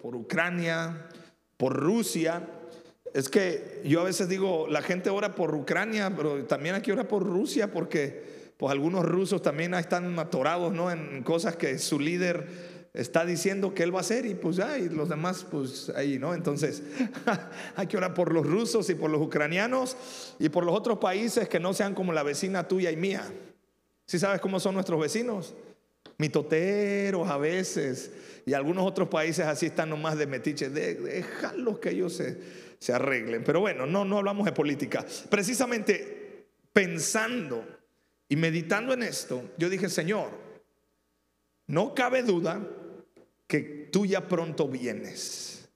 por, 0.00 0.16
Ucrania, 0.16 1.08
por 1.56 1.74
Rusia. 1.74 2.48
Es 3.14 3.28
que 3.28 3.80
yo 3.84 4.00
a 4.00 4.04
veces 4.04 4.28
digo, 4.28 4.66
la 4.68 4.82
gente 4.82 5.10
ora 5.10 5.34
por 5.34 5.54
Ucrania, 5.54 6.12
pero 6.14 6.44
también 6.44 6.74
hay 6.74 6.82
que 6.82 6.92
orar 6.92 7.08
por 7.08 7.24
Rusia 7.24 7.72
porque 7.72 8.52
pues 8.56 8.72
algunos 8.72 9.04
rusos 9.04 9.40
también 9.40 9.74
están 9.74 10.18
atorados 10.18 10.72
¿no? 10.72 10.90
en 10.90 11.22
cosas 11.22 11.56
que 11.56 11.78
su 11.78 12.00
líder 12.00 12.78
está 12.92 13.24
diciendo 13.24 13.74
que 13.74 13.84
él 13.84 13.94
va 13.94 13.98
a 13.98 14.00
hacer 14.00 14.26
y 14.26 14.34
pues 14.34 14.56
ya, 14.56 14.76
y 14.78 14.88
los 14.88 15.08
demás 15.08 15.46
pues 15.48 15.90
ahí, 15.90 16.18
¿no? 16.18 16.34
Entonces 16.34 16.82
hay 17.76 17.86
que 17.86 17.96
orar 17.96 18.14
por 18.14 18.32
los 18.32 18.44
rusos 18.44 18.90
y 18.90 18.94
por 18.94 19.10
los 19.10 19.20
ucranianos 19.20 19.96
y 20.38 20.48
por 20.48 20.64
los 20.64 20.74
otros 20.74 20.98
países 20.98 21.48
que 21.48 21.60
no 21.60 21.72
sean 21.74 21.94
como 21.94 22.12
la 22.12 22.24
vecina 22.24 22.66
tuya 22.66 22.90
y 22.90 22.96
mía. 22.96 23.24
¿Sí 24.06 24.18
sabes 24.18 24.40
cómo 24.40 24.58
son 24.58 24.74
nuestros 24.74 25.00
vecinos? 25.00 25.54
Mitoteros 26.18 27.28
a 27.28 27.38
veces 27.38 28.10
y 28.44 28.54
algunos 28.54 28.86
otros 28.86 29.08
países 29.08 29.46
así 29.46 29.66
están 29.66 29.90
nomás 29.90 30.18
de 30.18 30.26
metiche, 30.26 30.68
déjalos 30.68 31.78
que 31.78 31.90
ellos 31.90 32.14
se, 32.14 32.38
se 32.78 32.92
arreglen. 32.92 33.44
Pero 33.44 33.60
bueno, 33.60 33.86
no, 33.86 34.04
no 34.04 34.18
hablamos 34.18 34.44
de 34.44 34.52
política. 34.52 35.04
Precisamente 35.30 36.46
pensando 36.72 37.64
y 38.28 38.36
meditando 38.36 38.92
en 38.92 39.02
esto, 39.02 39.42
yo 39.58 39.68
dije, 39.68 39.88
Señor, 39.88 40.30
no 41.66 41.94
cabe 41.94 42.22
duda 42.22 42.66
que 43.46 43.88
tú 43.92 44.06
ya 44.06 44.28
pronto 44.28 44.68
vienes. 44.68 45.68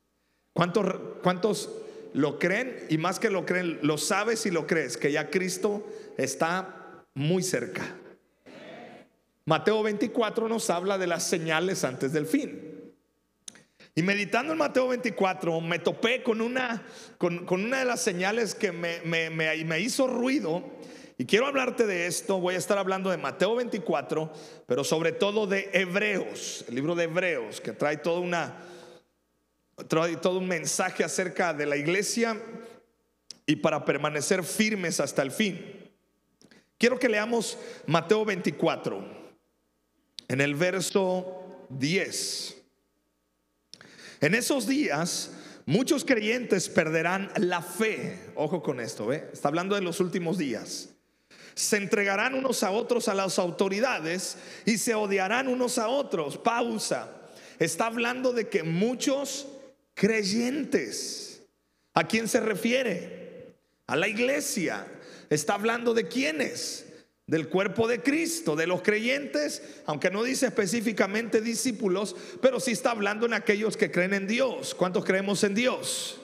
¿Cuántos, 0.52 0.86
¿Cuántos 1.22 1.70
lo 2.14 2.38
creen? 2.38 2.86
Y 2.88 2.98
más 2.98 3.18
que 3.18 3.30
lo 3.30 3.46
creen, 3.46 3.78
lo 3.82 3.98
sabes 3.98 4.44
y 4.46 4.50
lo 4.50 4.66
crees, 4.66 4.96
que 4.96 5.12
ya 5.12 5.30
Cristo 5.30 5.86
está 6.16 7.04
muy 7.14 7.42
cerca. 7.42 7.96
Mateo 9.44 9.82
24 9.82 10.48
nos 10.48 10.70
habla 10.70 10.98
de 10.98 11.06
las 11.06 11.24
señales 11.24 11.84
antes 11.84 12.12
del 12.12 12.26
fin. 12.26 12.72
Y 13.94 14.02
meditando 14.02 14.52
en 14.52 14.58
Mateo 14.58 14.88
24, 14.88 15.60
me 15.60 15.78
topé 15.78 16.22
con 16.22 16.40
una, 16.40 16.82
con, 17.18 17.46
una 17.50 17.80
de 17.80 17.84
las 17.84 18.00
señales 18.00 18.54
que 18.54 18.72
me, 18.72 19.00
me, 19.02 19.30
me 19.30 19.80
hizo 19.80 20.06
ruido. 20.06 20.64
Y 21.18 21.26
quiero 21.26 21.46
hablarte 21.46 21.86
de 21.86 22.06
esto. 22.06 22.40
Voy 22.40 22.54
a 22.54 22.58
estar 22.58 22.78
hablando 22.78 23.10
de 23.10 23.18
Mateo 23.18 23.56
24, 23.56 24.32
pero 24.66 24.82
sobre 24.82 25.12
todo 25.12 25.46
de 25.46 25.70
Hebreos, 25.74 26.64
el 26.68 26.74
libro 26.74 26.94
de 26.94 27.04
Hebreos, 27.04 27.60
que 27.60 27.72
trae 27.72 27.98
toda 27.98 28.20
una, 28.20 28.56
trae 29.88 30.16
todo 30.16 30.38
un 30.38 30.48
mensaje 30.48 31.04
acerca 31.04 31.52
de 31.52 31.66
la 31.66 31.76
iglesia 31.76 32.40
y 33.44 33.56
para 33.56 33.84
permanecer 33.84 34.42
firmes 34.42 35.00
hasta 35.00 35.20
el 35.20 35.32
fin. 35.32 35.90
Quiero 36.78 36.98
que 36.98 37.08
leamos 37.08 37.58
Mateo 37.86 38.24
24, 38.24 39.21
en 40.32 40.40
el 40.40 40.54
verso 40.54 41.66
10. 41.68 42.56
En 44.22 44.34
esos 44.34 44.66
días 44.66 45.30
muchos 45.66 46.06
creyentes 46.06 46.70
perderán 46.70 47.30
la 47.36 47.60
fe. 47.60 48.30
Ojo 48.34 48.62
con 48.62 48.80
esto, 48.80 49.06
¿ve? 49.08 49.28
Está 49.30 49.48
hablando 49.48 49.74
de 49.74 49.82
los 49.82 50.00
últimos 50.00 50.38
días. 50.38 50.88
Se 51.54 51.76
entregarán 51.76 52.34
unos 52.34 52.62
a 52.62 52.70
otros 52.70 53.08
a 53.08 53.14
las 53.14 53.38
autoridades 53.38 54.38
y 54.64 54.78
se 54.78 54.94
odiarán 54.94 55.48
unos 55.48 55.76
a 55.76 55.88
otros. 55.88 56.38
Pausa. 56.38 57.10
Está 57.58 57.86
hablando 57.86 58.32
de 58.32 58.48
que 58.48 58.62
muchos 58.62 59.48
creyentes. 59.92 61.42
¿A 61.92 62.08
quién 62.08 62.26
se 62.26 62.40
refiere? 62.40 63.54
A 63.86 63.96
la 63.96 64.08
iglesia. 64.08 64.86
Está 65.28 65.54
hablando 65.54 65.92
de 65.92 66.08
quiénes? 66.08 66.86
Del 67.26 67.48
cuerpo 67.48 67.86
de 67.86 68.02
Cristo, 68.02 68.56
de 68.56 68.66
los 68.66 68.82
creyentes, 68.82 69.62
aunque 69.86 70.10
no 70.10 70.22
dice 70.22 70.46
específicamente 70.46 71.40
discípulos, 71.40 72.16
pero 72.40 72.60
sí 72.60 72.72
está 72.72 72.90
hablando 72.90 73.26
en 73.26 73.34
aquellos 73.34 73.76
que 73.76 73.90
creen 73.90 74.14
en 74.14 74.26
Dios. 74.26 74.74
¿Cuántos 74.74 75.04
creemos 75.04 75.44
en 75.44 75.54
Dios? 75.54 76.18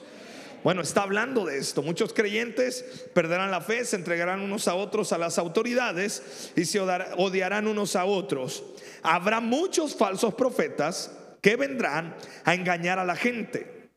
Bueno, 0.63 0.81
está 0.81 1.03
hablando 1.03 1.45
de 1.45 1.57
esto. 1.57 1.81
Muchos 1.81 2.13
creyentes 2.13 2.83
perderán 3.13 3.49
la 3.49 3.61
fe, 3.61 3.85
se 3.85 3.95
entregarán 3.95 4.41
unos 4.41 4.67
a 4.67 4.75
otros 4.75 5.13
a 5.13 5.17
las 5.17 5.37
autoridades 5.37 6.51
y 6.55 6.65
se 6.65 6.81
odiarán 6.81 7.67
unos 7.67 7.95
a 7.95 8.03
otros. 8.03 8.63
Habrá 9.01 9.39
muchos 9.39 9.95
falsos 9.95 10.33
profetas 10.33 11.11
que 11.41 11.55
vendrán 11.55 12.15
a 12.43 12.53
engañar 12.53 12.99
a 12.99 13.05
la 13.05 13.15
gente. 13.15 13.89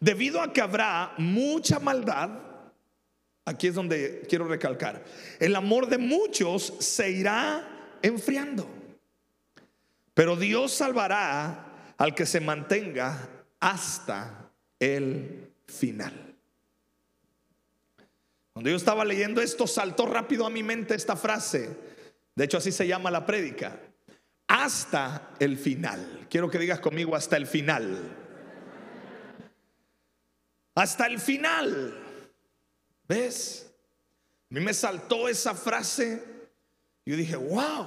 Debido 0.00 0.40
a 0.40 0.52
que 0.52 0.60
habrá 0.60 1.14
mucha 1.18 1.78
maldad, 1.78 2.30
Aquí 3.44 3.66
es 3.66 3.74
donde 3.74 4.24
quiero 4.28 4.46
recalcar. 4.46 5.04
El 5.40 5.56
amor 5.56 5.88
de 5.88 5.98
muchos 5.98 6.74
se 6.78 7.10
irá 7.10 7.96
enfriando. 8.00 8.68
Pero 10.14 10.36
Dios 10.36 10.72
salvará 10.72 11.94
al 11.96 12.14
que 12.14 12.26
se 12.26 12.40
mantenga 12.40 13.28
hasta 13.58 14.50
el 14.78 15.50
final. 15.66 16.34
Cuando 18.52 18.70
yo 18.70 18.76
estaba 18.76 19.04
leyendo 19.04 19.40
esto, 19.40 19.66
saltó 19.66 20.06
rápido 20.06 20.46
a 20.46 20.50
mi 20.50 20.62
mente 20.62 20.94
esta 20.94 21.16
frase. 21.16 21.70
De 22.34 22.44
hecho, 22.44 22.58
así 22.58 22.70
se 22.70 22.86
llama 22.86 23.10
la 23.10 23.24
prédica. 23.24 23.80
Hasta 24.46 25.30
el 25.38 25.56
final. 25.56 26.26
Quiero 26.28 26.50
que 26.50 26.58
digas 26.58 26.80
conmigo 26.80 27.16
hasta 27.16 27.36
el 27.36 27.46
final. 27.46 27.98
Hasta 30.74 31.06
el 31.06 31.18
final. 31.18 32.11
¿Ves? 33.12 33.70
A 34.50 34.54
mí 34.54 34.60
me 34.60 34.72
saltó 34.72 35.28
esa 35.28 35.54
frase. 35.54 36.22
Yo 37.04 37.14
dije, 37.14 37.36
wow, 37.36 37.86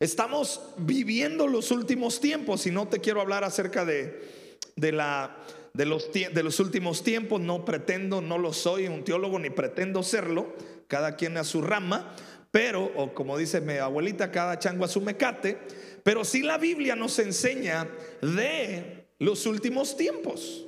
estamos 0.00 0.62
viviendo 0.78 1.46
los 1.46 1.70
últimos 1.70 2.20
tiempos 2.20 2.66
y 2.66 2.70
no 2.70 2.88
te 2.88 3.00
quiero 3.00 3.20
hablar 3.20 3.44
acerca 3.44 3.84
de, 3.84 4.56
de, 4.76 4.92
la, 4.92 5.36
de, 5.74 5.84
los, 5.84 6.10
de 6.10 6.42
los 6.42 6.58
últimos 6.58 7.04
tiempos. 7.04 7.38
No 7.42 7.66
pretendo, 7.66 8.22
no 8.22 8.38
lo 8.38 8.54
soy 8.54 8.86
un 8.86 9.04
teólogo 9.04 9.38
ni 9.38 9.50
pretendo 9.50 10.02
serlo. 10.02 10.54
Cada 10.88 11.16
quien 11.16 11.36
a 11.36 11.44
su 11.44 11.60
rama. 11.60 12.16
Pero, 12.50 12.92
o 12.96 13.12
como 13.12 13.36
dice 13.36 13.60
mi 13.60 13.74
abuelita, 13.74 14.30
cada 14.30 14.58
chango 14.58 14.86
a 14.86 14.88
su 14.88 15.02
mecate. 15.02 15.58
Pero 16.02 16.24
sí 16.24 16.42
la 16.42 16.56
Biblia 16.56 16.96
nos 16.96 17.18
enseña 17.18 17.90
de 18.22 19.06
los 19.18 19.44
últimos 19.44 19.98
tiempos. 19.98 20.63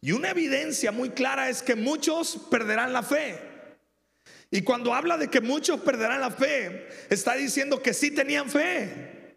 Y 0.00 0.12
una 0.12 0.30
evidencia 0.30 0.92
muy 0.92 1.10
clara 1.10 1.48
es 1.50 1.62
que 1.62 1.74
muchos 1.74 2.36
perderán 2.50 2.92
la 2.92 3.02
fe. 3.02 3.38
Y 4.50 4.62
cuando 4.62 4.94
habla 4.94 5.16
de 5.16 5.28
que 5.28 5.40
muchos 5.40 5.80
perderán 5.80 6.20
la 6.20 6.30
fe, 6.30 6.88
está 7.08 7.34
diciendo 7.34 7.82
que 7.82 7.94
sí 7.94 8.10
tenían 8.10 8.48
fe, 8.48 9.36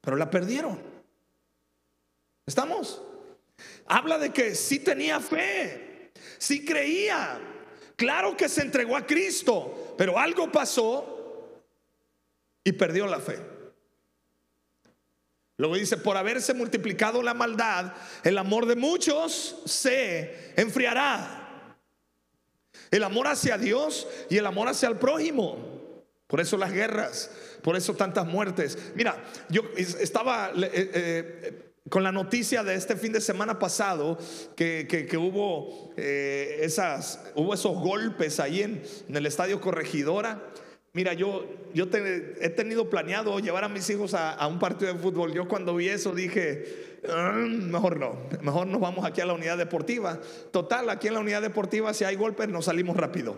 pero 0.00 0.16
la 0.16 0.30
perdieron. 0.30 0.80
¿Estamos? 2.46 3.02
Habla 3.86 4.18
de 4.18 4.30
que 4.30 4.54
sí 4.54 4.78
tenía 4.78 5.20
fe, 5.20 6.10
sí 6.38 6.64
creía. 6.64 7.40
Claro 7.96 8.36
que 8.36 8.48
se 8.48 8.62
entregó 8.62 8.96
a 8.96 9.06
Cristo, 9.06 9.94
pero 9.98 10.18
algo 10.18 10.50
pasó 10.50 11.62
y 12.62 12.72
perdió 12.72 13.06
la 13.06 13.20
fe. 13.20 13.53
Luego 15.56 15.76
dice, 15.76 15.96
por 15.96 16.16
haberse 16.16 16.52
multiplicado 16.52 17.22
la 17.22 17.34
maldad, 17.34 17.92
el 18.24 18.38
amor 18.38 18.66
de 18.66 18.74
muchos 18.74 19.56
se 19.64 20.52
enfriará. 20.56 21.76
El 22.90 23.04
amor 23.04 23.28
hacia 23.28 23.56
Dios 23.56 24.06
y 24.30 24.36
el 24.36 24.46
amor 24.46 24.68
hacia 24.68 24.88
el 24.88 24.96
prójimo. 24.96 25.74
Por 26.26 26.40
eso 26.40 26.56
las 26.56 26.72
guerras, 26.72 27.30
por 27.62 27.76
eso 27.76 27.94
tantas 27.94 28.26
muertes. 28.26 28.76
Mira, 28.96 29.22
yo 29.48 29.62
estaba 29.76 30.50
eh, 30.56 30.70
eh, 30.72 31.72
con 31.88 32.02
la 32.02 32.10
noticia 32.10 32.64
de 32.64 32.74
este 32.74 32.96
fin 32.96 33.12
de 33.12 33.20
semana 33.20 33.58
pasado 33.58 34.18
que, 34.56 35.08
hubo, 35.16 35.92
eh, 35.96 36.58
esas, 36.62 37.20
hubo 37.36 37.54
esos 37.54 37.78
golpes 37.78 38.40
ahí 38.40 38.62
en 38.62 38.82
el 39.08 39.26
estadio 39.26 39.60
Corregidora. 39.60 40.42
Mira, 40.94 41.12
yo, 41.12 41.44
yo 41.74 41.88
he 41.92 42.50
tenido 42.50 42.88
planeado 42.88 43.40
llevar 43.40 43.64
a 43.64 43.68
mis 43.68 43.90
hijos 43.90 44.14
a, 44.14 44.46
un 44.46 44.60
partido 44.60 44.94
de 44.94 44.98
fútbol. 44.98 45.34
Yo 45.34 45.48
cuando 45.48 45.74
vi 45.74 45.88
eso 45.88 46.14
dije, 46.14 47.00
mm, 47.02 47.68
mejor 47.68 47.98
no, 47.98 48.16
mejor 48.42 48.68
nos 48.68 48.80
vamos 48.80 49.04
aquí 49.04 49.20
a 49.20 49.26
la 49.26 49.32
unidad 49.32 49.58
deportiva. 49.58 50.20
Total, 50.52 50.88
aquí 50.88 51.08
en 51.08 51.14
la 51.14 51.20
unidad 51.20 51.42
deportiva 51.42 51.92
si 51.92 52.04
hay 52.04 52.14
golpes 52.14 52.48
nos 52.48 52.66
salimos 52.66 52.96
rápido. 52.96 53.36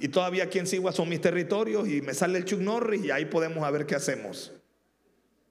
Y 0.00 0.08
todavía 0.08 0.42
aquí 0.44 0.58
en 0.58 0.66
Sigua 0.66 0.90
son 0.90 1.08
mis 1.08 1.20
territorios 1.20 1.88
y 1.88 2.02
me 2.02 2.12
sale 2.12 2.38
el 2.38 2.44
Chuck 2.44 2.58
Norris 2.58 3.04
y 3.04 3.12
ahí 3.12 3.26
podemos 3.26 3.70
ver 3.70 3.86
qué 3.86 3.94
hacemos. 3.94 4.52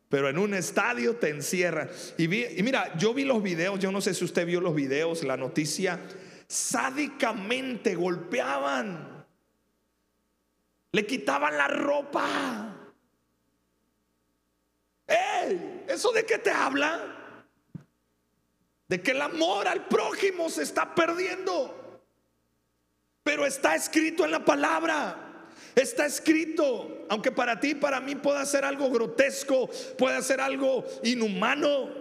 Pero 0.10 0.28
en 0.28 0.38
un 0.38 0.54
estadio 0.54 1.16
te 1.16 1.30
encierran. 1.30 1.90
Y, 2.18 2.26
y 2.26 2.64
mira, 2.64 2.98
yo 2.98 3.14
vi 3.14 3.24
los 3.24 3.42
videos, 3.42 3.80
yo 3.80 3.94
no 3.94 4.02
sé 4.02 4.14
si 4.14 4.26
usted 4.26 4.46
vio 4.46 4.60
los 4.60 4.76
videos, 4.76 5.24
la 5.24 5.38
noticia, 5.38 6.02
sádicamente 6.48 7.96
golpeaban 7.96 9.11
le 10.92 11.06
quitaban 11.06 11.58
la 11.58 11.68
ropa. 11.68 12.28
¡Ey! 15.08 15.86
¿Eso 15.88 16.12
de 16.12 16.26
qué 16.26 16.38
te 16.38 16.52
habla? 16.52 17.36
De 18.88 19.02
que 19.02 19.12
el 19.12 19.22
amor 19.22 19.68
al 19.68 19.88
prójimo 19.88 20.50
se 20.50 20.64
está 20.64 20.94
perdiendo. 20.94 22.04
Pero 23.24 23.46
está 23.46 23.76
escrito 23.76 24.26
en 24.26 24.32
la 24.32 24.44
palabra. 24.44 25.28
Está 25.76 26.06
escrito, 26.06 27.06
aunque 27.10 27.32
para 27.32 27.60
ti, 27.60 27.76
para 27.76 28.02
mí 28.02 28.16
pueda 28.16 28.46
ser 28.46 28.66
algo 28.66 28.90
grotesco, 28.90 29.70
puede 29.98 30.22
ser 30.22 30.42
algo 30.42 30.84
inhumano. 31.04 32.01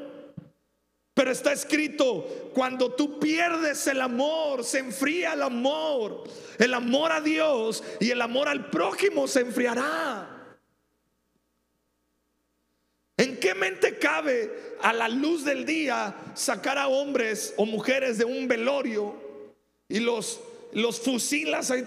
Pero 1.15 1.33
está 1.33 1.53
escrito, 1.53 2.51
cuando 2.55 2.93
tú 2.93 3.19
pierdes 3.19 3.87
el 3.87 4.01
amor, 4.01 4.65
se 4.65 4.79
enfría 4.79 5.35
el 5.35 5.43
amor. 5.43 6.25
El 6.59 6.75
amor 6.75 7.13
a 7.13 7.21
Dios 7.21 7.83
y 7.99 8.11
el 8.11 8.23
amor 8.23 8.49
al 8.49 8.71
prójimo 8.71 9.27
se 9.27 9.41
enfriará. 9.41 10.57
¿En 13.17 13.39
qué 13.39 13.55
mente 13.55 13.99
cabe 13.99 14.77
a 14.81 14.95
la 14.95 15.09
luz 15.09 15.45
del 15.45 15.67
día 15.67 16.17
sacar 16.35 16.79
a 16.79 16.89
hombres 16.89 17.53
o 17.59 17.67
mujeres 17.67 18.17
de 18.17 18.25
un 18.25 18.49
velorio 18.49 19.15
y 19.89 20.01
los, 20.01 20.41
los 20.73 21.01
fusilas 21.01 21.71
ahí? 21.71 21.85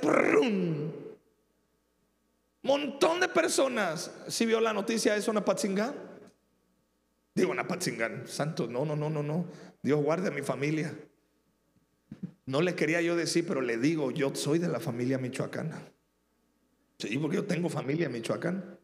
Montón 2.62 3.20
de 3.20 3.30
personas. 3.30 4.12
Si 4.28 4.46
vio 4.46 4.62
la 4.62 4.74
noticia 4.74 5.14
de 5.14 5.20
eso 5.20 5.34
en? 5.34 6.13
Digo 7.36 7.54
en 7.54 7.60
Apatzingán, 7.60 8.28
santo, 8.28 8.68
no, 8.68 8.86
no, 8.86 8.96
no, 8.96 9.10
no, 9.10 9.24
no. 9.24 9.46
Dios 9.82 10.02
guarde 10.04 10.28
a 10.28 10.32
mi 10.32 10.42
familia. 10.42 10.96
No 12.46 12.62
le 12.62 12.76
quería 12.76 13.02
yo 13.02 13.16
decir, 13.16 13.46
pero 13.48 13.62
le 13.62 13.78
digo, 13.78 14.12
yo 14.12 14.36
soy 14.36 14.60
de 14.60 14.68
la 14.68 14.80
familia 14.80 15.18
michoacana. 15.18 15.82
Sí, 17.00 17.18
porque 17.18 17.38
yo 17.38 17.46
tengo 17.46 17.70
familia 17.70 18.10
michoacana. 18.10 18.78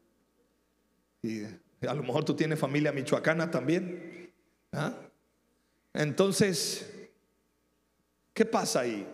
Y 1.22 1.44
a 1.88 1.94
lo 1.94 2.04
mejor 2.04 2.26
tú 2.26 2.36
tienes 2.36 2.58
familia 2.58 2.92
michoacana 2.92 3.52
también. 3.52 4.34
¿ah? 4.72 4.94
Entonces, 5.94 7.10
¿qué 8.34 8.46
pasa 8.46 8.82
ahí? 8.82 9.08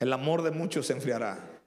El 0.00 0.12
amor 0.12 0.42
de 0.42 0.50
muchos 0.50 0.86
se 0.86 0.92
enfriará. 0.92 1.60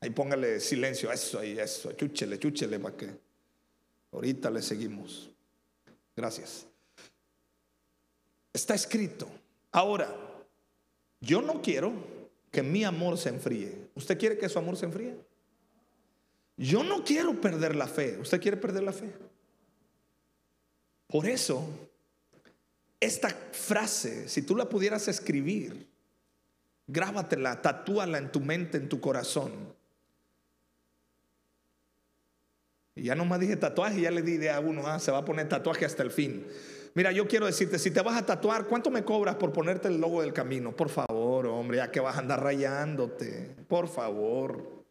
Ahí 0.00 0.10
póngale 0.10 0.60
silencio 0.60 1.12
eso, 1.12 1.40
ahí, 1.40 1.58
eso, 1.58 1.92
chúchele, 1.92 2.38
chúchele 2.38 2.78
para 2.78 2.96
que 2.96 3.29
ahorita 4.12 4.50
le 4.50 4.62
seguimos. 4.62 5.30
Gracias. 6.16 6.66
Está 8.52 8.74
escrito. 8.74 9.28
Ahora, 9.72 10.14
yo 11.20 11.40
no 11.40 11.62
quiero 11.62 11.92
que 12.50 12.62
mi 12.62 12.84
amor 12.84 13.18
se 13.18 13.28
enfríe. 13.28 13.88
¿Usted 13.94 14.18
quiere 14.18 14.38
que 14.38 14.48
su 14.48 14.58
amor 14.58 14.76
se 14.76 14.86
enfríe? 14.86 15.16
Yo 16.56 16.82
no 16.82 17.04
quiero 17.04 17.40
perder 17.40 17.76
la 17.76 17.86
fe. 17.86 18.18
¿Usted 18.18 18.40
quiere 18.40 18.56
perder 18.56 18.82
la 18.82 18.92
fe? 18.92 19.12
Por 21.06 21.26
eso, 21.26 21.66
esta 23.00 23.28
frase, 23.28 24.28
si 24.28 24.42
tú 24.42 24.56
la 24.56 24.68
pudieras 24.68 25.08
escribir, 25.08 25.88
grábatela, 26.86 27.62
tatúala 27.62 28.18
en 28.18 28.30
tu 28.30 28.40
mente, 28.40 28.76
en 28.76 28.88
tu 28.88 29.00
corazón. 29.00 29.74
Y 32.94 33.04
ya 33.04 33.14
no 33.14 33.24
más 33.24 33.40
dije 33.40 33.56
tatuaje, 33.56 34.00
ya 34.00 34.10
le 34.10 34.22
di 34.22 34.32
idea 34.32 34.56
a 34.56 34.60
uno, 34.60 34.86
ah, 34.86 34.98
se 34.98 35.10
va 35.10 35.18
a 35.18 35.24
poner 35.24 35.48
tatuaje 35.48 35.84
hasta 35.84 36.02
el 36.02 36.10
fin. 36.10 36.46
Mira, 36.94 37.12
yo 37.12 37.28
quiero 37.28 37.46
decirte, 37.46 37.78
si 37.78 37.90
te 37.90 38.00
vas 38.02 38.16
a 38.16 38.26
tatuar, 38.26 38.66
¿cuánto 38.66 38.90
me 38.90 39.04
cobras 39.04 39.36
por 39.36 39.52
ponerte 39.52 39.88
el 39.88 40.00
logo 40.00 40.22
del 40.22 40.32
camino? 40.32 40.74
Por 40.74 40.88
favor, 40.88 41.46
hombre, 41.46 41.76
ya 41.78 41.90
que 41.90 42.00
vas 42.00 42.16
a 42.16 42.18
andar 42.18 42.42
rayándote. 42.42 43.54
Por 43.68 43.88
favor. 43.88 44.84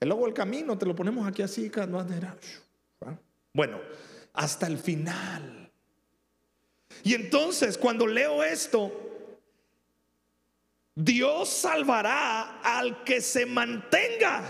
El 0.00 0.08
logo 0.08 0.24
del 0.24 0.34
camino 0.34 0.76
te 0.76 0.86
lo 0.86 0.94
ponemos 0.94 1.26
aquí 1.26 1.42
así, 1.42 1.70
¿ah? 1.76 3.16
Bueno, 3.52 3.80
hasta 4.32 4.66
el 4.66 4.78
final. 4.78 5.70
Y 7.04 7.14
entonces, 7.14 7.78
cuando 7.78 8.06
leo 8.06 8.42
esto, 8.42 8.92
Dios 10.96 11.48
salvará 11.48 12.60
al 12.60 13.04
que 13.04 13.20
se 13.20 13.46
mantenga. 13.46 14.42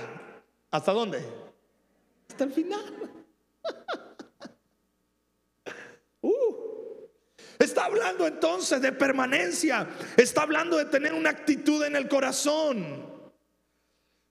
¿Hasta 0.70 0.93
dónde? 0.93 1.44
Hasta 2.29 2.44
el 2.44 2.53
final. 2.53 2.85
Uh. 6.26 6.65
Está 7.59 7.85
hablando 7.85 8.26
entonces 8.26 8.81
de 8.81 8.93
permanencia. 8.93 9.87
Está 10.17 10.43
hablando 10.43 10.79
de 10.79 10.87
tener 10.87 11.12
una 11.12 11.29
actitud 11.29 11.85
en 11.85 11.97
el 11.97 12.09
corazón. 12.09 13.06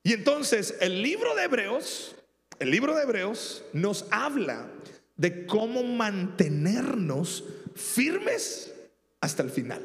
Y 0.03 0.13
entonces 0.13 0.75
el 0.81 1.01
libro 1.01 1.35
de 1.35 1.43
Hebreos, 1.43 2.15
el 2.59 2.71
libro 2.71 2.95
de 2.95 3.03
Hebreos 3.03 3.63
nos 3.73 4.05
habla 4.11 4.67
de 5.15 5.45
cómo 5.45 5.83
mantenernos 5.83 7.45
firmes 7.75 8.73
hasta 9.21 9.43
el 9.43 9.49
final. 9.49 9.81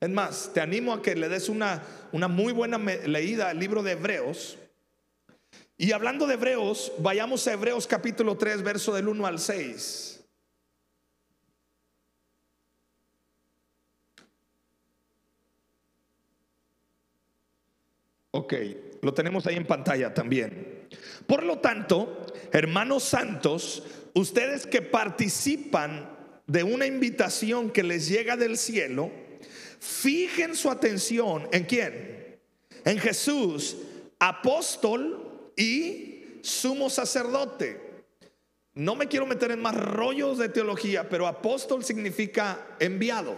Es 0.00 0.10
más, 0.10 0.50
te 0.54 0.60
animo 0.60 0.92
a 0.92 1.02
que 1.02 1.14
le 1.14 1.28
des 1.28 1.48
una, 1.48 1.82
una 2.12 2.28
muy 2.28 2.52
buena 2.52 2.78
leída 2.78 3.50
al 3.50 3.58
libro 3.58 3.82
de 3.82 3.92
Hebreos. 3.92 4.58
Y 5.78 5.92
hablando 5.92 6.26
de 6.26 6.34
Hebreos, 6.34 6.92
vayamos 6.98 7.46
a 7.46 7.52
Hebreos 7.52 7.86
capítulo 7.86 8.36
3, 8.36 8.62
verso 8.62 8.94
del 8.94 9.08
1 9.08 9.26
al 9.26 9.38
6. 9.38 10.24
Ok, 18.30 18.54
lo 19.02 19.12
tenemos 19.12 19.46
ahí 19.46 19.56
en 19.56 19.66
pantalla 19.66 20.14
también. 20.14 20.88
Por 21.26 21.42
lo 21.42 21.58
tanto, 21.58 22.26
hermanos 22.52 23.02
santos, 23.04 23.82
ustedes 24.14 24.66
que 24.66 24.80
participan 24.80 26.10
de 26.46 26.62
una 26.62 26.86
invitación 26.86 27.70
que 27.70 27.82
les 27.82 28.08
llega 28.08 28.36
del 28.36 28.56
cielo, 28.56 29.10
fijen 29.78 30.54
su 30.54 30.70
atención 30.70 31.48
en 31.52 31.64
quién? 31.64 32.38
En 32.84 32.98
Jesús, 32.98 33.76
apóstol 34.18 35.25
y 35.56 36.40
sumo 36.42 36.90
sacerdote. 36.90 37.80
No 38.74 38.94
me 38.94 39.08
quiero 39.08 39.26
meter 39.26 39.50
en 39.50 39.62
más 39.62 39.74
rollos 39.74 40.36
de 40.36 40.50
teología, 40.50 41.08
pero 41.08 41.26
apóstol 41.26 41.82
significa 41.82 42.66
enviado. 42.78 43.34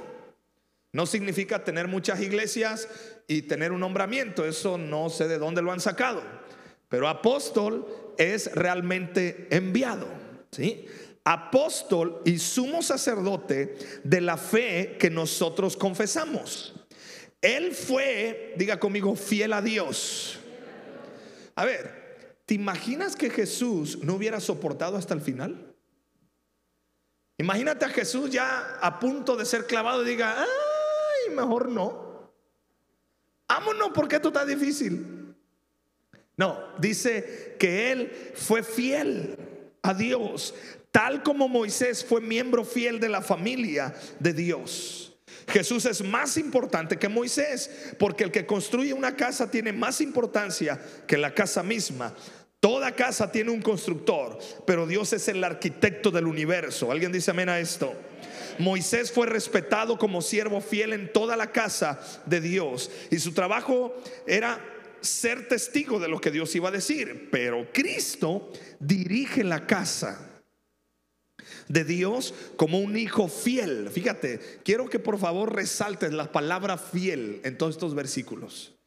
No 0.92 1.06
significa 1.06 1.62
tener 1.62 1.86
muchas 1.86 2.20
iglesias 2.20 2.88
y 3.28 3.42
tener 3.42 3.72
un 3.72 3.80
nombramiento, 3.80 4.44
eso 4.44 4.78
no 4.78 5.10
sé 5.10 5.28
de 5.28 5.38
dónde 5.38 5.62
lo 5.62 5.70
han 5.70 5.80
sacado. 5.80 6.22
Pero 6.88 7.06
apóstol 7.06 8.14
es 8.16 8.52
realmente 8.54 9.46
enviado, 9.50 10.08
¿sí? 10.50 10.86
Apóstol 11.24 12.22
y 12.24 12.38
sumo 12.38 12.82
sacerdote 12.82 13.76
de 14.02 14.20
la 14.22 14.38
fe 14.38 14.96
que 14.98 15.10
nosotros 15.10 15.76
confesamos. 15.76 16.74
Él 17.42 17.72
fue, 17.72 18.54
diga 18.56 18.80
conmigo, 18.80 19.14
fiel 19.14 19.52
a 19.52 19.62
Dios. 19.62 20.38
A 21.54 21.64
ver, 21.64 21.97
¿te 22.48 22.54
imaginas 22.54 23.14
que 23.14 23.28
Jesús 23.28 23.98
no 24.02 24.14
hubiera 24.14 24.40
soportado 24.40 24.96
hasta 24.96 25.12
el 25.12 25.20
final? 25.20 25.76
Imagínate 27.36 27.84
a 27.84 27.90
Jesús 27.90 28.30
ya 28.30 28.78
a 28.80 28.98
punto 28.98 29.36
de 29.36 29.44
ser 29.44 29.66
clavado 29.66 30.02
y 30.02 30.08
diga, 30.08 30.34
ah, 30.38 31.30
mejor 31.36 31.68
no. 31.68 32.32
Vámonos 33.46 33.90
porque 33.92 34.16
esto 34.16 34.28
está 34.28 34.46
difícil. 34.46 35.36
No, 36.38 36.58
dice 36.78 37.54
que 37.58 37.92
él 37.92 38.32
fue 38.34 38.62
fiel 38.62 39.36
a 39.82 39.92
Dios, 39.92 40.54
tal 40.90 41.22
como 41.22 41.50
Moisés 41.50 42.02
fue 42.02 42.22
miembro 42.22 42.64
fiel 42.64 42.98
de 42.98 43.10
la 43.10 43.20
familia 43.20 43.94
de 44.20 44.32
Dios. 44.32 45.08
Jesús 45.48 45.86
es 45.86 46.02
más 46.02 46.36
importante 46.36 46.98
que 46.98 47.08
Moisés, 47.08 47.94
porque 47.98 48.24
el 48.24 48.30
que 48.30 48.46
construye 48.46 48.92
una 48.92 49.16
casa 49.16 49.50
tiene 49.50 49.72
más 49.72 50.00
importancia 50.00 50.80
que 51.06 51.16
la 51.16 51.34
casa 51.34 51.62
misma. 51.62 52.14
Toda 52.60 52.94
casa 52.96 53.30
tiene 53.30 53.50
un 53.50 53.62
constructor, 53.62 54.38
pero 54.66 54.86
Dios 54.86 55.12
es 55.12 55.28
el 55.28 55.44
arquitecto 55.44 56.10
del 56.10 56.26
universo. 56.26 56.90
¿Alguien 56.90 57.12
dice 57.12 57.30
amén 57.30 57.48
a 57.48 57.60
esto? 57.60 57.94
Moisés 58.58 59.12
fue 59.12 59.26
respetado 59.26 59.96
como 59.96 60.20
siervo 60.20 60.60
fiel 60.60 60.92
en 60.92 61.12
toda 61.12 61.36
la 61.36 61.52
casa 61.52 62.00
de 62.26 62.40
Dios 62.40 62.90
y 63.10 63.20
su 63.20 63.32
trabajo 63.32 63.94
era 64.26 64.60
ser 65.00 65.46
testigo 65.46 66.00
de 66.00 66.08
lo 66.08 66.20
que 66.20 66.32
Dios 66.32 66.54
iba 66.56 66.68
a 66.68 66.72
decir, 66.72 67.28
pero 67.30 67.68
Cristo 67.72 68.50
dirige 68.80 69.44
la 69.44 69.66
casa 69.66 70.42
de 71.68 71.84
Dios 71.84 72.34
como 72.56 72.80
un 72.80 72.96
hijo 72.96 73.28
fiel. 73.28 73.90
Fíjate, 73.90 74.40
quiero 74.64 74.88
que 74.88 74.98
por 74.98 75.18
favor 75.18 75.54
resaltes 75.54 76.12
la 76.12 76.32
palabra 76.32 76.76
fiel 76.78 77.40
en 77.44 77.56
todos 77.56 77.76
estos 77.76 77.94
versículos. 77.94 78.77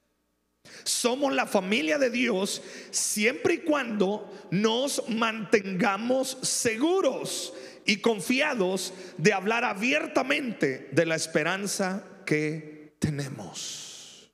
Somos 0.84 1.34
la 1.34 1.46
familia 1.46 1.98
de 1.98 2.10
Dios 2.10 2.62
siempre 2.92 3.56
y 3.56 3.58
cuando 3.60 4.32
nos 4.52 5.08
mantengamos 5.10 6.38
seguros 6.42 7.54
y 7.86 7.98
confiados 7.98 8.94
de 9.18 9.34
hablar 9.34 9.64
abiertamente 9.64 10.90
de 10.92 11.06
la 11.06 11.16
esperanza 11.16 12.04
que 12.26 12.96
tenemos. 13.00 14.32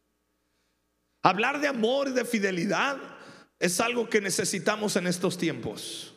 Hablar 1.23 1.59
de 1.59 1.67
amor 1.67 2.09
y 2.09 2.11
de 2.11 2.25
fidelidad 2.25 2.97
es 3.59 3.79
algo 3.79 4.09
que 4.09 4.21
necesitamos 4.21 4.95
en 4.95 5.07
estos 5.07 5.37
tiempos. 5.37 6.16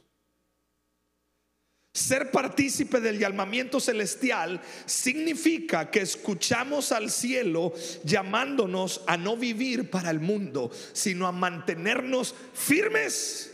Ser 1.92 2.30
partícipe 2.30 3.00
del 3.00 3.18
llamamiento 3.18 3.80
celestial 3.80 4.60
significa 4.86 5.90
que 5.90 6.00
escuchamos 6.00 6.92
al 6.92 7.10
cielo 7.10 7.72
llamándonos 8.04 9.02
a 9.08 9.16
no 9.16 9.36
vivir 9.36 9.90
para 9.90 10.10
el 10.10 10.20
mundo, 10.20 10.70
sino 10.92 11.26
a 11.26 11.32
mantenernos 11.32 12.34
firmes 12.54 13.50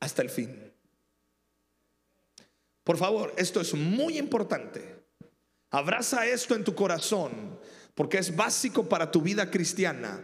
hasta 0.00 0.20
el 0.20 0.28
fin. 0.28 0.70
Por 2.84 2.98
favor, 2.98 3.32
esto 3.38 3.60
es 3.60 3.72
muy 3.74 4.18
importante. 4.18 5.04
Abraza 5.70 6.26
esto 6.26 6.54
en 6.54 6.64
tu 6.64 6.74
corazón 6.74 7.58
porque 7.94 8.18
es 8.18 8.36
básico 8.36 8.88
para 8.88 9.10
tu 9.10 9.20
vida 9.22 9.50
cristiana. 9.50 10.22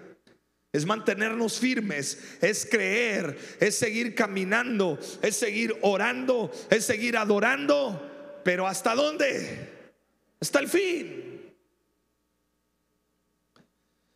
Es 0.75 0.85
mantenernos 0.87 1.61
firmes, 1.61 2.37
es 2.41 2.67
creer, 2.67 3.39
es 3.61 3.79
seguir 3.79 4.13
caminando, 4.13 4.99
es 5.23 5.37
seguir 5.37 5.73
orando, 5.83 6.51
es 6.69 6.85
seguir 6.85 7.17
adorando. 7.17 8.41
Pero 8.43 8.67
¿hasta 8.67 8.97
dónde? 8.97 9.71
Hasta 10.41 10.59
el 10.59 10.69
fin. 10.69 11.55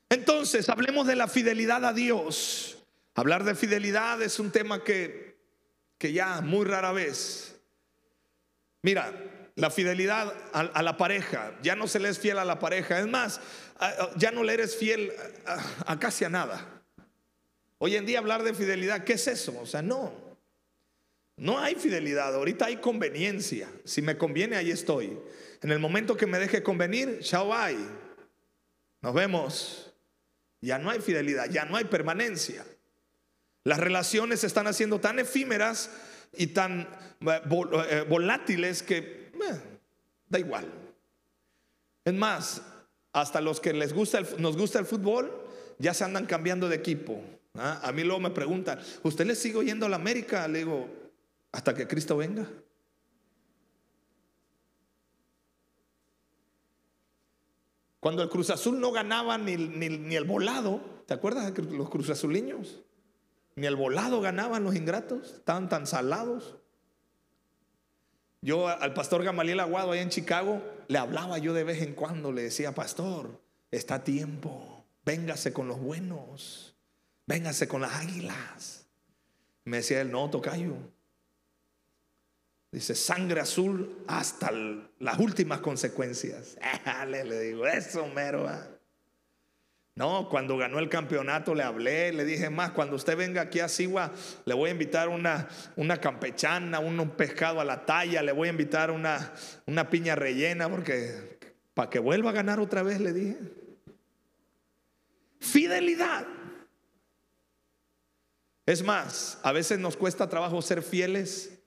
Entonces, 0.08 0.68
hablemos 0.68 1.06
de 1.06 1.14
la 1.14 1.28
fidelidad 1.28 1.84
a 1.84 1.92
Dios. 1.92 2.78
Hablar 3.14 3.44
de 3.44 3.54
fidelidad 3.54 4.20
es 4.20 4.40
un 4.40 4.50
tema 4.50 4.82
que, 4.82 5.36
que 5.96 6.12
ya 6.12 6.40
muy 6.40 6.66
rara 6.66 6.90
vez. 6.90 7.54
Mira, 8.82 9.12
la 9.58 9.70
fidelidad 9.70 10.32
a, 10.52 10.82
la 10.82 10.96
pareja, 10.96 11.52
ya 11.62 11.74
no 11.74 11.88
se 11.88 11.98
le 11.98 12.08
es 12.08 12.20
fiel 12.20 12.38
a 12.38 12.44
la 12.44 12.60
pareja. 12.60 13.00
Es 13.00 13.08
más, 13.08 13.40
ya 14.16 14.30
no 14.30 14.42
le 14.42 14.54
eres 14.54 14.76
fiel 14.76 15.12
a, 15.86 15.98
casi 15.98 16.24
a 16.24 16.28
nada. 16.28 16.82
Hoy 17.78 17.96
en 17.96 18.06
día 18.06 18.18
hablar 18.18 18.42
de 18.42 18.54
fidelidad, 18.54 19.04
¿qué 19.04 19.14
es 19.14 19.26
eso? 19.28 19.58
O 19.60 19.66
sea, 19.66 19.82
no. 19.82 20.12
No 21.36 21.60
hay 21.60 21.76
fidelidad, 21.76 22.34
ahorita 22.34 22.66
hay 22.66 22.78
conveniencia. 22.78 23.68
Si 23.84 24.02
me 24.02 24.18
conviene, 24.18 24.56
ahí 24.56 24.72
estoy. 24.72 25.16
En 25.62 25.70
el 25.70 25.78
momento 25.78 26.16
que 26.16 26.26
me 26.26 26.38
deje 26.38 26.62
convenir, 26.62 27.20
chao, 27.20 27.48
bye. 27.48 27.78
Nos 29.00 29.14
vemos. 29.14 29.92
Ya 30.60 30.78
no 30.78 30.90
hay 30.90 31.00
fidelidad, 31.00 31.48
ya 31.48 31.64
no 31.64 31.76
hay 31.76 31.84
permanencia. 31.84 32.66
Las 33.62 33.78
relaciones 33.78 34.40
se 34.40 34.48
están 34.48 34.66
haciendo 34.66 35.00
tan 35.00 35.20
efímeras 35.20 35.90
y 36.32 36.48
tan 36.48 36.80
eh, 37.20 37.40
eh, 37.90 38.04
volátiles 38.08 38.82
que 38.82 39.30
da 40.28 40.38
igual. 40.38 40.66
Es 42.04 42.14
más, 42.14 42.62
hasta 43.12 43.40
los 43.40 43.60
que 43.60 43.72
les 43.72 43.92
gusta 43.92 44.20
nos 44.38 44.56
gusta 44.56 44.78
el 44.78 44.86
fútbol, 44.86 45.30
ya 45.78 45.94
se 45.94 46.04
andan 46.04 46.26
cambiando 46.26 46.68
de 46.68 46.76
equipo. 46.76 47.20
¿ah? 47.54 47.80
A 47.82 47.92
mí 47.92 48.02
luego 48.04 48.20
me 48.20 48.30
preguntan, 48.30 48.80
¿usted 49.02 49.26
le 49.26 49.34
sigue 49.34 49.58
oyendo 49.58 49.86
a 49.86 49.88
la 49.88 49.96
América? 49.96 50.46
Le 50.48 50.58
digo, 50.58 50.88
hasta 51.52 51.74
que 51.74 51.86
Cristo 51.86 52.16
venga. 52.16 52.46
Cuando 58.00 58.22
el 58.22 58.28
Cruz 58.28 58.50
Azul 58.50 58.78
no 58.78 58.92
ganaba 58.92 59.38
ni, 59.38 59.56
ni 59.56 60.14
el 60.14 60.24
volado, 60.24 60.80
¿te 61.06 61.14
acuerdas 61.14 61.52
de 61.52 61.62
los 61.62 61.90
Cruz 61.90 62.08
Azuliños? 62.10 62.80
Ni 63.56 63.66
el 63.66 63.74
volado 63.74 64.20
ganaban 64.20 64.62
los 64.62 64.76
ingratos, 64.76 65.34
estaban 65.34 65.68
tan 65.68 65.86
salados. 65.86 66.56
Yo 68.40 68.68
al 68.68 68.94
pastor 68.94 69.24
Gamaliel 69.24 69.60
Aguado 69.60 69.92
ahí 69.92 70.00
en 70.00 70.10
Chicago 70.10 70.62
le 70.86 70.98
hablaba 70.98 71.38
yo 71.38 71.52
de 71.54 71.64
vez 71.64 71.82
en 71.82 71.94
cuando, 71.94 72.32
le 72.32 72.42
decía, 72.42 72.74
pastor, 72.74 73.40
está 73.70 74.04
tiempo, 74.04 74.84
véngase 75.04 75.52
con 75.52 75.68
los 75.68 75.80
buenos, 75.80 76.76
véngase 77.26 77.66
con 77.66 77.80
las 77.80 77.94
águilas. 77.94 78.86
Me 79.64 79.78
decía 79.78 80.00
él, 80.00 80.10
no, 80.10 80.30
tocayo. 80.30 80.76
Dice, 82.70 82.94
sangre 82.94 83.40
azul 83.40 84.04
hasta 84.06 84.50
las 84.98 85.18
últimas 85.18 85.60
consecuencias. 85.60 86.56
le 87.08 87.40
digo, 87.40 87.66
eso 87.66 88.06
mero. 88.06 88.48
No, 89.98 90.28
cuando 90.28 90.56
ganó 90.56 90.78
el 90.78 90.88
campeonato 90.88 91.56
le 91.56 91.64
hablé, 91.64 92.12
le 92.12 92.24
dije 92.24 92.50
más, 92.50 92.70
cuando 92.70 92.94
usted 92.94 93.16
venga 93.16 93.40
aquí 93.40 93.58
a 93.58 93.66
Sigua, 93.66 94.12
le 94.44 94.54
voy 94.54 94.68
a 94.68 94.72
invitar 94.72 95.08
una, 95.08 95.48
una 95.74 96.00
campechana, 96.00 96.78
un, 96.78 97.10
pescado 97.16 97.60
a 97.60 97.64
la 97.64 97.84
talla, 97.84 98.22
le 98.22 98.30
voy 98.30 98.46
a 98.46 98.52
invitar 98.52 98.92
una, 98.92 99.34
una 99.66 99.90
piña 99.90 100.14
rellena, 100.14 100.68
porque 100.68 101.40
para 101.74 101.90
que 101.90 101.98
vuelva 101.98 102.30
a 102.30 102.32
ganar 102.32 102.60
otra 102.60 102.84
vez, 102.84 103.00
le 103.00 103.12
dije. 103.12 103.38
Fidelidad. 105.40 106.28
Es 108.66 108.84
más, 108.84 109.40
a 109.42 109.50
veces 109.50 109.80
nos 109.80 109.96
cuesta 109.96 110.28
trabajo 110.28 110.62
ser 110.62 110.82
fieles 110.82 111.58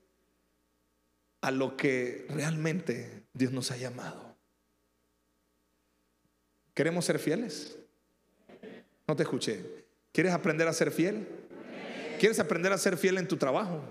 a 1.41 1.51
lo 1.51 1.75
que 1.75 2.27
realmente 2.29 3.25
Dios 3.33 3.51
nos 3.51 3.71
ha 3.71 3.75
llamado. 3.75 4.37
¿Queremos 6.73 7.03
ser 7.03 7.19
fieles? 7.19 7.80
No 9.11 9.17
te 9.17 9.23
escuché. 9.23 9.61
¿Quieres 10.13 10.31
aprender 10.31 10.69
a 10.69 10.73
ser 10.73 10.89
fiel? 10.89 11.27
¿Quieres 12.17 12.39
aprender 12.39 12.71
a 12.71 12.77
ser 12.77 12.95
fiel 12.95 13.17
en 13.17 13.27
tu 13.27 13.35
trabajo? 13.35 13.83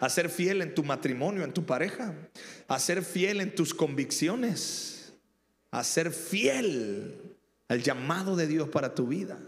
A 0.00 0.10
ser 0.10 0.28
fiel 0.28 0.60
en 0.60 0.74
tu 0.74 0.84
matrimonio, 0.84 1.44
en 1.44 1.54
tu 1.54 1.64
pareja. 1.64 2.14
A 2.68 2.78
ser 2.78 3.04
fiel 3.04 3.40
en 3.40 3.54
tus 3.54 3.72
convicciones. 3.72 5.14
A 5.70 5.82
ser 5.82 6.12
fiel 6.12 7.38
al 7.68 7.82
llamado 7.82 8.36
de 8.36 8.46
Dios 8.46 8.68
para 8.68 8.94
tu 8.94 9.06
vida. 9.06 9.38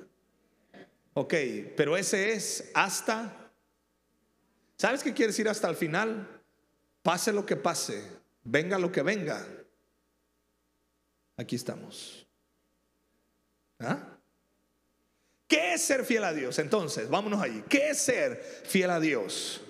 Ok, 1.12 1.35
pero 1.76 1.99
ese 1.99 2.33
es 2.33 2.71
hasta... 2.73 3.50
¿Sabes 4.78 5.02
qué 5.02 5.12
quiere 5.12 5.33
decir 5.33 5.47
hasta 5.47 5.68
el 5.68 5.76
final? 5.76 6.40
Pase 7.02 7.35
lo 7.35 7.44
que 7.44 7.56
pase, 7.56 8.02
venga 8.44 8.78
lo 8.78 8.90
que 8.90 9.02
venga. 9.02 9.47
Aquí 11.37 11.54
estamos. 11.54 12.26
¿Ah? 13.78 14.13
¿Qué 15.74 15.78
es 15.78 15.86
ser 15.86 16.04
fiel 16.04 16.22
a 16.22 16.32
Dios? 16.32 16.60
Entonces, 16.60 17.10
vámonos 17.10 17.42
ahí. 17.42 17.64
¿Qué 17.68 17.90
es 17.90 17.98
ser 17.98 18.40
fiel 18.64 18.90
a 18.90 19.00
Dios? 19.00 19.60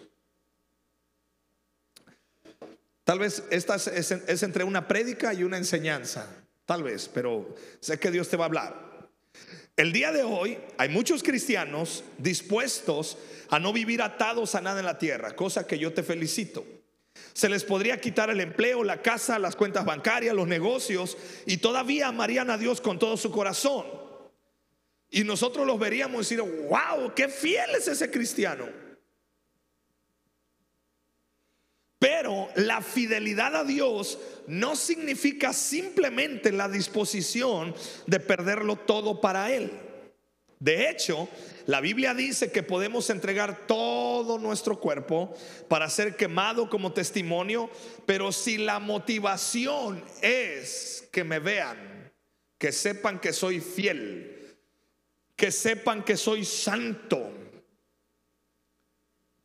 Tal 3.05 3.19
vez 3.19 3.43
esta 3.49 3.77
es, 3.77 4.43
entre 4.43 4.65
una 4.65 4.87
prédica 4.87 5.33
y 5.33 5.45
una 5.45 5.57
enseñanza. 5.57 6.29
Tal 6.67 6.83
vez, 6.83 7.09
pero 7.09 7.55
sé 7.81 7.99
que 7.99 8.11
Dios 8.11 8.29
te 8.29 8.37
va 8.37 8.45
a 8.45 8.49
hablar. 8.49 9.09
El 9.79 9.95
día 9.95 10.13
de 10.13 10.25
hoy 10.25 10.59
hay 10.77 10.91
muchos 10.91 11.23
cristianos 11.23 12.05
dispuestos 12.19 13.17
a 13.49 13.59
no 13.59 13.73
vivir 13.73 14.03
atados 14.03 14.55
a 14.55 14.61
nada 14.61 14.81
en 14.81 14.87
la 14.87 14.99
tierra, 14.99 15.35
cosa 15.35 15.67
que 15.67 15.79
yo 15.79 15.95
te 15.95 16.03
felicito. 16.03 16.67
Se 17.33 17.49
les 17.49 17.65
podría 17.65 17.99
quitar 17.99 18.29
el 18.29 18.43
empleo, 18.43 18.85
la 18.85 19.01
casa, 19.01 19.39
las 19.39 19.57
cuentas 19.57 19.87
bancarias, 19.87 20.35
los 20.35 20.49
negocios 20.49 21.17
y 21.47 21.57
todavía 21.57 22.09
amarían 22.09 22.51
a 22.51 22.59
Dios 22.59 22.83
con 22.83 22.99
todo 22.99 23.17
su 23.17 23.31
corazón. 23.31 24.04
Y 25.15 25.23
nosotros 25.23 25.65
los 25.65 25.79
veríamos 25.79 26.33
y 26.33 26.35
decir, 26.35 26.67
wow, 26.69 27.15
qué 27.15 27.29
fiel 27.29 27.71
es 27.79 27.87
ese 27.87 28.11
cristiano. 28.11 28.67
Pero 32.01 32.49
la 32.57 32.83
fidelidad 32.83 33.55
a 33.55 33.63
Dios 33.63 34.19
no 34.49 34.75
significa 34.75 35.53
simplemente 35.53 36.51
la 36.51 36.69
disposición 36.69 37.77
de 38.09 38.19
perderlo 38.19 38.75
todo 38.75 39.21
para 39.21 39.53
Él. 39.53 39.71
De 40.59 40.91
hecho, 40.91 41.29
la 41.67 41.81
Biblia 41.81 42.13
dice 42.13 42.51
que 42.51 42.65
podemos 42.65 43.09
entregar 43.09 43.69
todo 43.69 44.41
nuestro 44.41 44.81
cuerpo 44.81 45.33
para 45.69 45.89
ser 45.91 46.17
quemado 46.17 46.69
como 46.69 46.93
testimonio, 46.93 47.71
pero 48.05 48.33
si 48.33 48.59
la 48.59 48.81
motivación 48.81 50.03
es 50.23 51.09
que 51.13 51.23
me 51.23 51.39
vean, 51.39 52.13
que 52.59 52.73
sepan 52.73 53.21
que 53.21 53.33
soy 53.33 53.61
fiel, 53.61 54.34
que 55.37 55.51
sepan 55.51 56.05
que 56.05 56.17
soy 56.17 56.45
santo. 56.45 57.33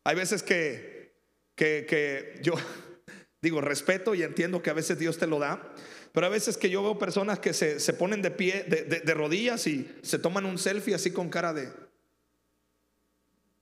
Hay 0.03 0.15
veces 0.15 0.43
que, 0.43 1.15
que, 1.55 2.39
yo 2.41 2.53
digo 3.41 3.61
respeto 3.61 4.15
y 4.15 4.23
entiendo 4.23 4.61
que 4.61 4.69
a 4.69 4.73
veces 4.73 4.99
Dios 4.99 5.17
te 5.17 5.27
lo 5.27 5.39
da, 5.39 5.73
pero 6.11 6.25
a 6.25 6.29
veces 6.29 6.57
que 6.57 6.69
yo 6.69 6.81
veo 6.81 6.97
personas 6.97 7.39
que 7.39 7.53
se, 7.53 7.93
ponen 7.93 8.21
de 8.21 8.31
pie, 8.31 8.63
de, 8.63 8.83
de 8.83 9.13
rodillas 9.13 9.67
y 9.67 9.89
se 10.01 10.19
toman 10.19 10.45
un 10.45 10.57
selfie 10.57 10.95
así 10.95 11.11
con 11.11 11.29
cara 11.29 11.53
de 11.53 11.71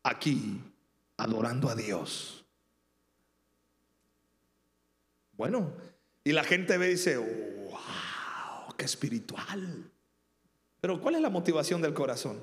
aquí, 0.03 0.61
adorando 1.17 1.69
a 1.69 1.75
Dios. 1.75 2.45
Bueno, 5.33 5.71
y 6.23 6.31
la 6.31 6.43
gente 6.43 6.77
ve 6.77 6.87
y 6.87 6.91
dice, 6.91 7.17
wow, 7.17 8.75
qué 8.77 8.85
espiritual. 8.85 9.91
Pero 10.79 11.01
¿cuál 11.01 11.15
es 11.15 11.21
la 11.21 11.29
motivación 11.29 11.81
del 11.81 11.93
corazón? 11.93 12.41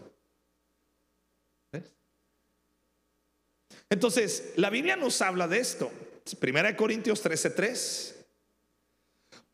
Entonces, 3.91 4.53
la 4.57 4.71
Biblia 4.71 4.97
nos 4.97 5.21
habla 5.23 5.47
de 5.47 5.59
esto. 5.59 5.91
Primera 6.41 6.69
de 6.69 6.76
Corintios 6.76 7.23
13:3. 7.23 8.14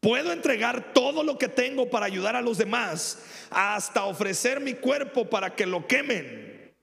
Puedo 0.01 0.33
entregar 0.33 0.95
todo 0.95 1.23
lo 1.23 1.37
que 1.37 1.49
tengo 1.49 1.91
para 1.91 2.07
ayudar 2.07 2.35
a 2.35 2.41
los 2.41 2.57
demás, 2.57 3.19
hasta 3.51 4.05
ofrecer 4.05 4.61
mi 4.61 4.75
cuerpo 4.75 5.29
para 5.29 5.55
que 5.55 5.67
lo 5.67 5.87
quemen. 5.87 6.75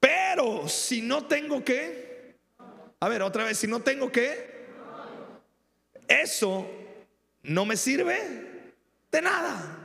Pero 0.00 0.66
si 0.66 1.02
no 1.02 1.26
tengo 1.26 1.62
que, 1.62 2.36
a 3.00 3.08
ver, 3.08 3.20
otra 3.20 3.44
vez, 3.44 3.58
si 3.58 3.66
no 3.66 3.80
tengo 3.80 4.10
que, 4.10 4.50
eso 6.08 6.66
no 7.42 7.66
me 7.66 7.76
sirve 7.76 8.72
de 9.10 9.22
nada. 9.22 9.81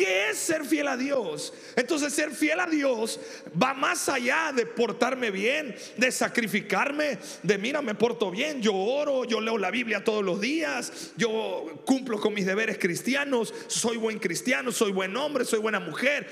¿Qué 0.00 0.30
es 0.30 0.38
ser 0.38 0.64
fiel 0.64 0.88
a 0.88 0.96
Dios? 0.96 1.52
Entonces 1.76 2.14
ser 2.14 2.30
fiel 2.30 2.58
a 2.58 2.66
Dios 2.66 3.20
va 3.62 3.74
más 3.74 4.08
allá 4.08 4.50
de 4.50 4.64
portarme 4.64 5.30
bien, 5.30 5.76
de 5.98 6.10
sacrificarme, 6.10 7.18
de 7.42 7.58
mira, 7.58 7.82
me 7.82 7.94
porto 7.94 8.30
bien, 8.30 8.62
yo 8.62 8.74
oro, 8.74 9.26
yo 9.26 9.42
leo 9.42 9.58
la 9.58 9.70
Biblia 9.70 10.02
todos 10.02 10.24
los 10.24 10.40
días, 10.40 11.12
yo 11.18 11.82
cumplo 11.84 12.18
con 12.18 12.32
mis 12.32 12.46
deberes 12.46 12.78
cristianos, 12.78 13.52
soy 13.66 13.98
buen 13.98 14.18
cristiano, 14.18 14.72
soy 14.72 14.90
buen 14.90 15.14
hombre, 15.18 15.44
soy 15.44 15.58
buena 15.58 15.80
mujer, 15.80 16.30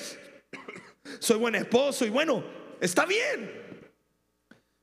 soy 1.18 1.36
buen 1.36 1.54
esposo 1.54 2.06
y 2.06 2.08
bueno, 2.08 2.42
está 2.80 3.04
bien. 3.04 3.68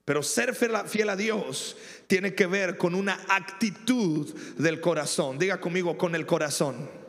Pero 0.06 0.22
ser 0.22 0.54
fiel 0.54 1.10
a 1.10 1.16
Dios 1.16 1.76
tiene 2.06 2.36
que 2.36 2.46
ver 2.46 2.78
con 2.78 2.94
una 2.94 3.20
actitud 3.30 4.32
del 4.60 4.80
corazón. 4.80 5.40
Diga 5.40 5.60
conmigo, 5.60 5.98
con 5.98 6.14
el 6.14 6.28
corazón. 6.28 7.05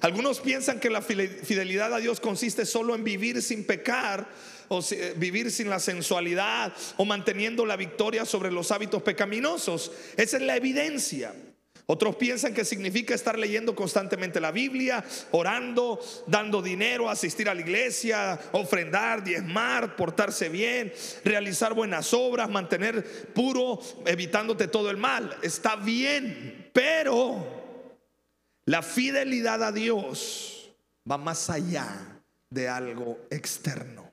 Algunos 0.00 0.40
piensan 0.40 0.80
que 0.80 0.90
la 0.90 1.02
fidelidad 1.02 1.94
a 1.94 1.98
Dios 1.98 2.20
consiste 2.20 2.66
solo 2.66 2.94
en 2.94 3.04
vivir 3.04 3.42
sin 3.42 3.64
pecar 3.64 4.28
o 4.68 4.80
vivir 5.16 5.50
sin 5.50 5.70
la 5.70 5.78
sensualidad 5.78 6.72
o 6.96 7.04
manteniendo 7.04 7.64
la 7.66 7.76
victoria 7.76 8.24
sobre 8.24 8.50
los 8.50 8.70
hábitos 8.72 9.02
pecaminosos. 9.02 9.92
Esa 10.16 10.36
es 10.36 10.42
la 10.42 10.56
evidencia. 10.56 11.32
Otros 11.88 12.16
piensan 12.16 12.52
que 12.52 12.64
significa 12.64 13.14
estar 13.14 13.38
leyendo 13.38 13.76
constantemente 13.76 14.40
la 14.40 14.50
Biblia, 14.50 15.04
orando, 15.30 16.00
dando 16.26 16.60
dinero, 16.60 17.08
asistir 17.08 17.48
a 17.48 17.54
la 17.54 17.60
iglesia, 17.60 18.40
ofrendar, 18.50 19.22
diezmar, 19.22 19.94
portarse 19.94 20.48
bien, 20.48 20.92
realizar 21.24 21.74
buenas 21.74 22.12
obras, 22.12 22.50
mantener 22.50 23.32
puro, 23.32 23.78
evitándote 24.04 24.66
todo 24.66 24.90
el 24.90 24.96
mal. 24.96 25.36
Está 25.42 25.76
bien, 25.76 26.70
pero 26.72 27.55
la 28.66 28.82
fidelidad 28.82 29.62
a 29.62 29.72
Dios 29.72 30.70
va 31.10 31.16
más 31.16 31.48
allá 31.48 32.20
de 32.50 32.68
algo 32.68 33.18
externo. 33.30 34.12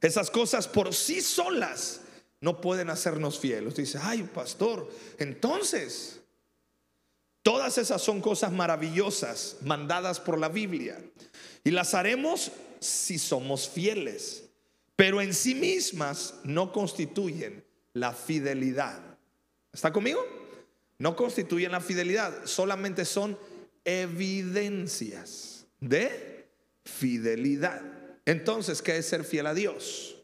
Esas 0.00 0.30
cosas 0.30 0.68
por 0.68 0.94
sí 0.94 1.20
solas 1.20 2.02
no 2.40 2.60
pueden 2.60 2.90
hacernos 2.90 3.38
fieles. 3.38 3.76
Dice, 3.76 3.98
ay, 4.02 4.22
pastor, 4.22 4.90
entonces, 5.18 6.20
todas 7.42 7.78
esas 7.78 8.02
son 8.02 8.20
cosas 8.20 8.52
maravillosas 8.52 9.56
mandadas 9.62 10.20
por 10.20 10.38
la 10.38 10.48
Biblia. 10.48 11.00
Y 11.64 11.70
las 11.70 11.94
haremos 11.94 12.52
si 12.80 13.18
somos 13.18 13.68
fieles. 13.68 14.44
Pero 14.96 15.20
en 15.20 15.32
sí 15.32 15.54
mismas 15.54 16.34
no 16.42 16.72
constituyen 16.72 17.64
la 17.92 18.12
fidelidad. 18.12 19.00
¿Está 19.72 19.92
conmigo? 19.92 20.20
No 20.98 21.14
constituyen 21.14 21.72
la 21.72 21.80
fidelidad, 21.80 22.44
solamente 22.44 23.04
son 23.04 23.38
evidencias 23.84 25.66
de 25.80 26.46
fidelidad. 26.84 27.82
Entonces, 28.26 28.82
¿qué 28.82 28.98
es 28.98 29.06
ser 29.06 29.24
fiel 29.24 29.46
a 29.46 29.54
Dios? 29.54 30.16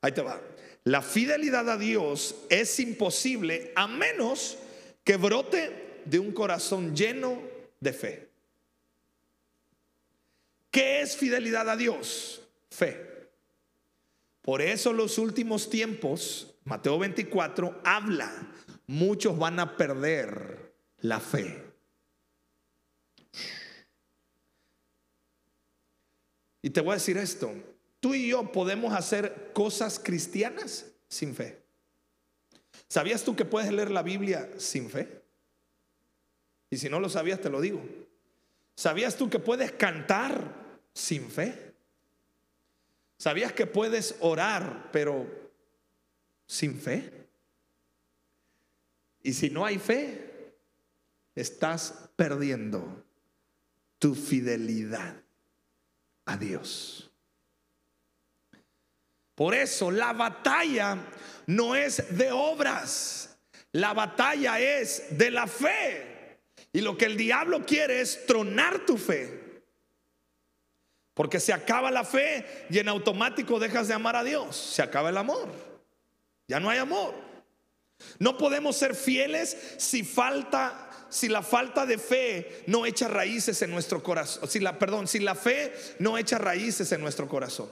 Ahí 0.00 0.12
te 0.12 0.22
va. 0.22 0.40
La 0.84 1.02
fidelidad 1.02 1.68
a 1.68 1.76
Dios 1.76 2.34
es 2.48 2.78
imposible 2.80 3.72
a 3.74 3.86
menos 3.88 4.56
que 5.04 5.16
brote 5.16 6.00
de 6.04 6.18
un 6.18 6.32
corazón 6.32 6.94
lleno 6.94 7.42
de 7.80 7.92
fe. 7.92 8.28
¿Qué 10.70 11.00
es 11.00 11.16
fidelidad 11.16 11.68
a 11.68 11.76
Dios? 11.76 12.42
Fe. 12.70 13.08
Por 14.42 14.62
eso 14.62 14.92
los 14.92 15.18
últimos 15.18 15.68
tiempos, 15.68 16.54
Mateo 16.64 16.98
24, 16.98 17.82
habla 17.84 18.32
muchos 18.88 19.38
van 19.38 19.60
a 19.60 19.76
perder 19.76 20.74
la 21.02 21.20
fe. 21.20 21.62
Y 26.60 26.70
te 26.70 26.80
voy 26.80 26.92
a 26.92 26.94
decir 26.94 27.16
esto, 27.16 27.54
tú 28.00 28.14
y 28.14 28.28
yo 28.30 28.50
podemos 28.50 28.92
hacer 28.92 29.52
cosas 29.52 30.00
cristianas 30.00 30.86
sin 31.06 31.34
fe. 31.34 31.62
¿Sabías 32.88 33.22
tú 33.22 33.36
que 33.36 33.44
puedes 33.44 33.72
leer 33.72 33.90
la 33.90 34.02
Biblia 34.02 34.50
sin 34.58 34.90
fe? 34.90 35.22
Y 36.70 36.78
si 36.78 36.88
no 36.88 36.98
lo 36.98 37.08
sabías, 37.08 37.40
te 37.40 37.50
lo 37.50 37.60
digo. 37.60 37.82
¿Sabías 38.74 39.16
tú 39.16 39.28
que 39.30 39.38
puedes 39.38 39.72
cantar 39.72 40.54
sin 40.94 41.30
fe? 41.30 41.74
¿Sabías 43.18 43.52
que 43.52 43.66
puedes 43.66 44.16
orar, 44.20 44.90
pero 44.92 45.26
sin 46.46 46.80
fe? 46.80 47.27
Y 49.28 49.34
si 49.34 49.50
no 49.50 49.66
hay 49.66 49.78
fe, 49.78 50.54
estás 51.34 52.08
perdiendo 52.16 53.04
tu 53.98 54.14
fidelidad 54.14 55.16
a 56.24 56.38
Dios. 56.38 57.10
Por 59.34 59.54
eso 59.54 59.90
la 59.90 60.14
batalla 60.14 60.96
no 61.46 61.76
es 61.76 62.16
de 62.16 62.32
obras, 62.32 63.38
la 63.72 63.92
batalla 63.92 64.60
es 64.60 65.18
de 65.18 65.30
la 65.30 65.46
fe. 65.46 66.38
Y 66.72 66.80
lo 66.80 66.96
que 66.96 67.04
el 67.04 67.18
diablo 67.18 67.66
quiere 67.66 68.00
es 68.00 68.24
tronar 68.24 68.86
tu 68.86 68.96
fe. 68.96 69.62
Porque 71.12 71.38
se 71.38 71.52
acaba 71.52 71.90
la 71.90 72.04
fe 72.04 72.66
y 72.70 72.78
en 72.78 72.88
automático 72.88 73.60
dejas 73.60 73.88
de 73.88 73.94
amar 73.94 74.16
a 74.16 74.24
Dios. 74.24 74.56
Se 74.56 74.80
acaba 74.80 75.10
el 75.10 75.18
amor. 75.18 75.52
Ya 76.46 76.58
no 76.58 76.70
hay 76.70 76.78
amor. 76.78 77.27
No 78.18 78.38
podemos 78.38 78.76
ser 78.76 78.94
fieles 78.94 79.56
si 79.78 80.04
falta 80.04 80.84
si 81.10 81.28
la 81.28 81.42
falta 81.42 81.86
de 81.86 81.98
fe 81.98 82.62
no 82.66 82.84
echa 82.84 83.08
raíces 83.08 83.62
en 83.62 83.70
nuestro 83.70 84.02
corazón, 84.02 84.48
si 84.48 84.60
la 84.60 84.78
perdón, 84.78 85.08
si 85.08 85.20
la 85.20 85.34
fe 85.34 85.72
no 85.98 86.18
echa 86.18 86.38
raíces 86.38 86.92
en 86.92 87.00
nuestro 87.00 87.28
corazón. 87.28 87.68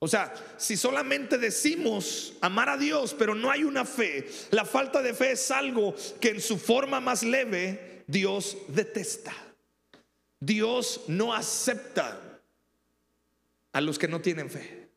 O 0.00 0.06
sea, 0.06 0.32
si 0.56 0.76
solamente 0.76 1.38
decimos 1.38 2.34
amar 2.40 2.68
a 2.68 2.76
Dios, 2.76 3.14
pero 3.18 3.34
no 3.34 3.50
hay 3.50 3.64
una 3.64 3.84
fe, 3.84 4.28
la 4.50 4.64
falta 4.64 5.02
de 5.02 5.12
fe 5.12 5.32
es 5.32 5.50
algo 5.50 5.94
que 6.20 6.30
en 6.30 6.40
su 6.40 6.58
forma 6.58 7.00
más 7.00 7.22
leve 7.22 8.04
Dios 8.06 8.56
detesta. 8.68 9.34
Dios 10.40 11.02
no 11.08 11.34
acepta 11.34 12.40
a 13.72 13.80
los 13.80 13.98
que 13.98 14.06
no 14.06 14.20
tienen 14.20 14.50
fe. 14.50 14.87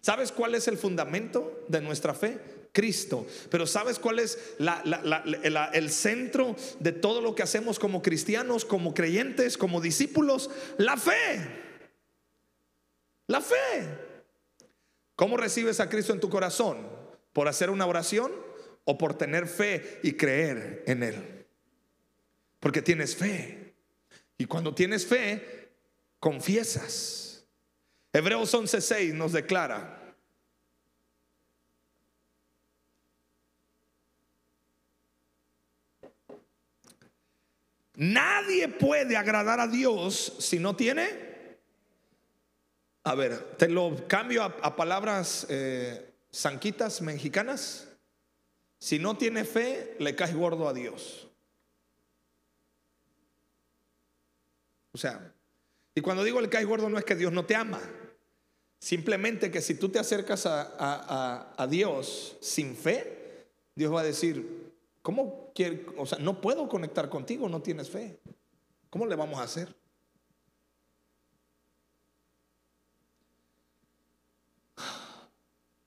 ¿Sabes 0.00 0.32
cuál 0.32 0.54
es 0.54 0.68
el 0.68 0.78
fundamento 0.78 1.64
de 1.68 1.80
nuestra 1.80 2.14
fe? 2.14 2.38
Cristo. 2.72 3.26
Pero 3.50 3.66
¿sabes 3.66 3.98
cuál 3.98 4.18
es 4.20 4.38
el 5.72 5.90
centro 5.90 6.54
de 6.78 6.92
todo 6.92 7.20
lo 7.20 7.34
que 7.34 7.42
hacemos 7.42 7.78
como 7.78 8.02
cristianos, 8.02 8.64
como 8.64 8.94
creyentes, 8.94 9.58
como 9.58 9.80
discípulos? 9.80 10.50
La 10.76 10.96
fe. 10.96 11.48
La 13.26 13.40
fe. 13.40 14.08
¿Cómo 15.16 15.36
recibes 15.36 15.80
a 15.80 15.88
Cristo 15.88 16.12
en 16.12 16.20
tu 16.20 16.30
corazón? 16.30 16.86
¿Por 17.32 17.48
hacer 17.48 17.70
una 17.70 17.86
oración 17.86 18.32
o 18.84 18.96
por 18.96 19.18
tener 19.18 19.48
fe 19.48 19.98
y 20.02 20.12
creer 20.12 20.84
en 20.86 21.02
Él? 21.02 21.46
Porque 22.60 22.82
tienes 22.82 23.16
fe. 23.16 23.74
Y 24.38 24.44
cuando 24.44 24.74
tienes 24.74 25.04
fe, 25.04 25.70
confiesas. 26.20 27.27
Hebreos 28.12 28.52
11:6 28.54 29.14
nos 29.14 29.32
declara, 29.32 29.98
Nadie 37.98 38.68
puede 38.68 39.16
agradar 39.16 39.58
a 39.58 39.66
Dios 39.66 40.36
si 40.38 40.60
no 40.60 40.76
tiene. 40.76 41.58
A 43.02 43.16
ver, 43.16 43.56
te 43.56 43.68
lo 43.68 44.06
cambio 44.06 44.44
a, 44.44 44.76
palabras 44.76 45.48
eh, 45.50 46.14
sanquitas 46.30 47.02
mexicanas. 47.02 47.88
Si 48.78 49.00
no 49.00 49.16
tiene 49.16 49.44
fe, 49.44 49.96
le 49.98 50.14
caes 50.14 50.32
gordo 50.32 50.68
a 50.68 50.72
Dios. 50.72 51.26
O 54.92 54.98
sea, 54.98 55.34
y 55.98 56.00
cuando 56.00 56.24
digo 56.24 56.40
le 56.40 56.48
caes 56.48 56.66
gordo 56.66 56.88
no 56.88 56.98
es 56.98 57.04
que 57.04 57.16
Dios 57.16 57.32
no 57.32 57.44
te 57.44 57.54
ama. 57.54 57.80
Simplemente 58.78 59.50
que 59.50 59.60
si 59.60 59.74
tú 59.74 59.88
te 59.88 59.98
acercas 59.98 60.46
a, 60.46 61.54
a 61.56 61.66
Dios 61.66 62.36
sin 62.40 62.76
fe, 62.76 63.46
Dios 63.74 63.92
va 63.92 64.00
a 64.00 64.04
decir, 64.04 64.68
¿Cómo 65.08 65.52
quiere? 65.54 65.86
O 65.96 66.04
sea, 66.04 66.18
no 66.18 66.38
puedo 66.38 66.68
conectar 66.68 67.08
contigo, 67.08 67.48
no 67.48 67.62
tienes 67.62 67.88
fe. 67.88 68.20
¿Cómo 68.90 69.06
le 69.06 69.16
vamos 69.16 69.40
a 69.40 69.44
hacer? 69.44 69.74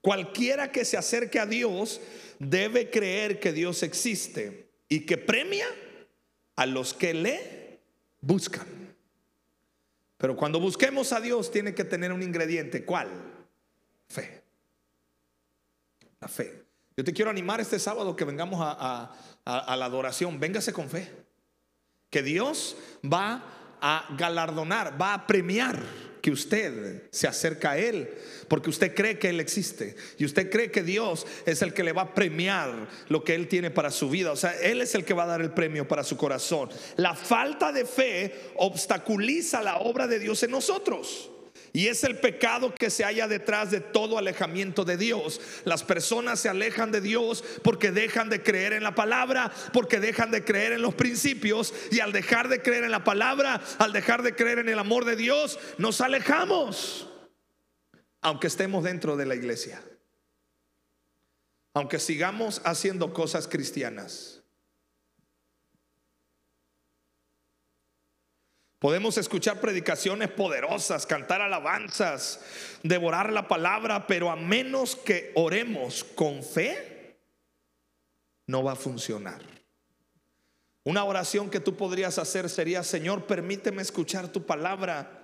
Cualquiera 0.02 0.72
que 0.72 0.84
se 0.86 0.98
acerque 0.98 1.38
a 1.40 1.46
Dios 1.46 2.02
debe 2.40 2.90
creer 2.90 3.40
que 3.40 3.54
Dios 3.54 3.84
existe 3.84 4.72
y 4.90 5.02
que 5.02 5.20
premia 5.20 5.68
a 6.56 6.66
los 6.66 6.96
que 6.96 7.14
le 7.14 7.80
buscan. 8.22 8.81
Pero 10.22 10.36
cuando 10.36 10.60
busquemos 10.60 11.14
a 11.14 11.20
Dios 11.20 11.50
tiene 11.50 11.74
que 11.74 11.84
tener 11.84 12.14
un 12.14 12.22
ingrediente. 12.22 12.86
¿Cuál? 12.86 13.10
Fe. 14.08 14.44
La 16.20 16.28
fe. 16.28 16.64
Yo 16.96 17.04
te 17.04 17.12
quiero 17.12 17.32
animar 17.32 17.60
este 17.60 17.80
sábado 17.80 18.16
que 18.16 18.24
vengamos 18.24 18.60
a, 18.62 19.12
la 19.46 19.86
adoración. 19.86 20.40
Véngase 20.40 20.74
con 20.74 20.88
fe. 20.92 21.12
que 22.12 22.22
Dios 22.22 22.78
va 23.04 23.44
a 23.82 24.16
galardonar, 24.16 25.02
va 25.02 25.16
a 25.16 25.26
premiar 25.26 25.82
que 26.22 26.32
usted 26.32 27.04
se 27.10 27.28
acerca 27.28 27.72
a 27.72 27.78
Él, 27.78 28.10
porque 28.48 28.70
usted 28.70 28.94
cree 28.94 29.18
que 29.18 29.30
Él 29.30 29.40
existe 29.40 29.96
y 30.18 30.26
usted 30.26 30.50
cree 30.50 30.72
que 30.72 30.84
Dios 30.84 31.26
es 31.46 31.62
el 31.62 31.74
que 31.74 31.84
le 31.84 31.94
va 31.94 32.04
a 32.04 32.14
premiar 32.14 32.88
lo 33.10 33.24
que 33.24 33.36
Él 33.36 33.48
tiene 33.48 33.72
para 33.72 33.92
su 33.92 34.10
vida. 34.10 34.32
O 34.32 34.36
sea, 34.36 34.56
Él 34.62 34.82
es 34.82 34.94
el 34.96 35.04
que 35.04 35.14
va 35.14 35.24
a 35.24 35.28
dar 35.28 35.42
el 35.42 35.52
premio 35.52 35.88
para 35.88 36.04
su 36.04 36.18
corazón. 36.18 36.70
La 36.98 37.16
falta 37.16 37.72
de 37.72 37.86
fe 37.86 38.52
obstaculiza 38.58 39.62
la 39.62 39.78
obra 39.78 40.08
de 40.08 40.20
Dios 40.20 40.44
en 40.44 40.52
nosotros. 40.52 41.32
Y 41.74 41.88
es 41.88 42.04
el 42.04 42.20
pecado 42.20 42.74
que 42.76 42.90
se 42.90 43.06
halla 43.06 43.28
detrás 43.28 43.72
de 43.72 43.80
todo 43.80 44.18
alejamiento 44.18 44.84
de 44.84 44.98
Dios. 44.98 45.40
Las 45.64 45.84
personas 45.84 46.40
se 46.40 46.50
alejan 46.50 46.92
de 46.92 47.00
Dios 47.00 47.44
porque 47.64 47.92
dejan 47.92 48.30
de 48.30 48.44
creer 48.44 48.74
en 48.74 48.84
la 48.84 48.94
palabra, 48.94 49.52
porque 49.72 50.02
dejan 50.02 50.32
de 50.32 50.44
creer 50.44 50.74
en 50.74 50.82
los 50.82 50.94
principios. 50.96 51.74
Y 51.90 52.02
al 52.02 52.12
dejar 52.12 52.50
de 52.50 52.62
creer 52.62 52.84
en 52.84 52.92
la 52.92 53.06
palabra, 53.06 53.62
al 53.78 53.94
dejar 53.94 54.22
de 54.22 54.36
creer 54.36 54.60
en 54.60 54.68
el 54.68 54.80
amor 54.80 55.06
de 55.06 55.16
Dios, 55.16 55.60
nos 55.78 56.02
alejamos. 56.02 57.08
Aunque 58.22 58.48
estemos 58.48 58.84
dentro 58.84 59.16
de 59.16 59.26
la 59.26 59.36
iglesia. 59.36 59.82
Aunque 61.74 62.00
sigamos 62.00 62.62
haciendo 62.66 63.14
cosas 63.14 63.48
cristianas. 63.48 64.41
Podemos 68.82 69.20
escuchar 69.20 69.62
predicaciones 69.62 70.32
poderosas, 70.32 71.06
cantar 71.06 71.40
alabanzas, 71.40 72.40
devorar 72.82 73.32
la 73.32 73.48
palabra, 73.48 74.08
pero 74.08 74.32
a 74.32 74.36
menos 74.36 74.96
que 74.96 75.32
oremos 75.36 76.04
con 76.04 76.42
fe, 76.42 77.16
no 78.48 78.64
va 78.64 78.72
a 78.72 78.76
funcionar. 78.76 79.44
Una 80.84 81.04
oración 81.04 81.52
que 81.52 81.60
tú 81.60 81.78
podrías 81.78 82.18
hacer 82.18 82.50
sería, 82.50 82.82
Señor, 82.82 83.28
permíteme 83.28 83.84
escuchar 83.84 84.30
tu 84.30 84.48
palabra 84.48 85.21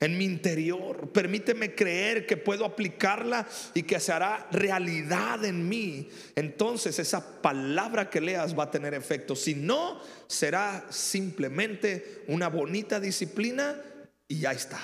en 0.00 0.16
mi 0.16 0.24
interior. 0.24 1.10
Permíteme 1.12 1.74
creer 1.74 2.26
que 2.26 2.36
puedo 2.36 2.64
aplicarla 2.64 3.46
y 3.74 3.82
que 3.82 4.00
se 4.00 4.12
hará 4.12 4.48
realidad 4.50 5.44
en 5.44 5.68
mí. 5.68 6.08
Entonces 6.36 6.98
esa 6.98 7.42
palabra 7.42 8.08
que 8.08 8.20
leas 8.20 8.58
va 8.58 8.64
a 8.64 8.70
tener 8.70 8.94
efecto. 8.94 9.34
Si 9.34 9.54
no, 9.54 10.00
será 10.26 10.86
simplemente 10.90 12.24
una 12.28 12.48
bonita 12.48 13.00
disciplina 13.00 13.80
y 14.26 14.40
ya 14.40 14.52
está. 14.52 14.80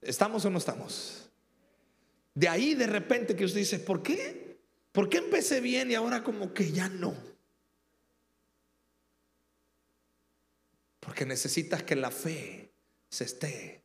¿Estamos 0.00 0.44
o 0.44 0.50
no 0.50 0.58
estamos? 0.58 1.30
De 2.34 2.48
ahí 2.48 2.74
de 2.74 2.86
repente 2.86 3.34
que 3.34 3.44
usted 3.44 3.60
dice, 3.60 3.78
¿por 3.80 4.02
qué? 4.02 4.58
¿Por 4.92 5.08
qué 5.08 5.18
empecé 5.18 5.60
bien 5.60 5.90
y 5.90 5.94
ahora 5.94 6.22
como 6.22 6.52
que 6.54 6.70
ya 6.70 6.88
no? 6.88 7.14
Porque 11.08 11.24
necesitas 11.24 11.82
que 11.82 11.96
la 11.96 12.10
fe 12.10 12.74
se 13.10 13.24
esté 13.24 13.82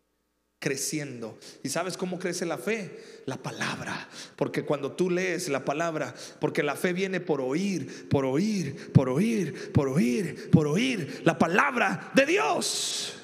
creciendo. 0.59 1.39
¿Y 1.63 1.69
sabes 1.69 1.95
cómo 1.95 2.19
crece 2.19 2.45
la 2.45 2.57
fe? 2.57 3.01
La 3.25 3.37
palabra. 3.37 4.09
Porque 4.35 4.65
cuando 4.65 4.91
tú 4.91 5.09
lees 5.09 5.47
la 5.47 5.63
palabra, 5.63 6.13
porque 6.41 6.63
la 6.63 6.75
fe 6.75 6.91
viene 6.91 7.21
por 7.21 7.39
oír, 7.39 8.09
por 8.09 8.25
oír, 8.25 8.91
por 8.91 9.07
oír, 9.07 9.71
por 9.71 9.87
oír, 9.87 10.51
por 10.51 10.67
oír 10.67 11.21
la 11.23 11.37
palabra 11.37 12.11
de 12.13 12.25
Dios. 12.25 13.15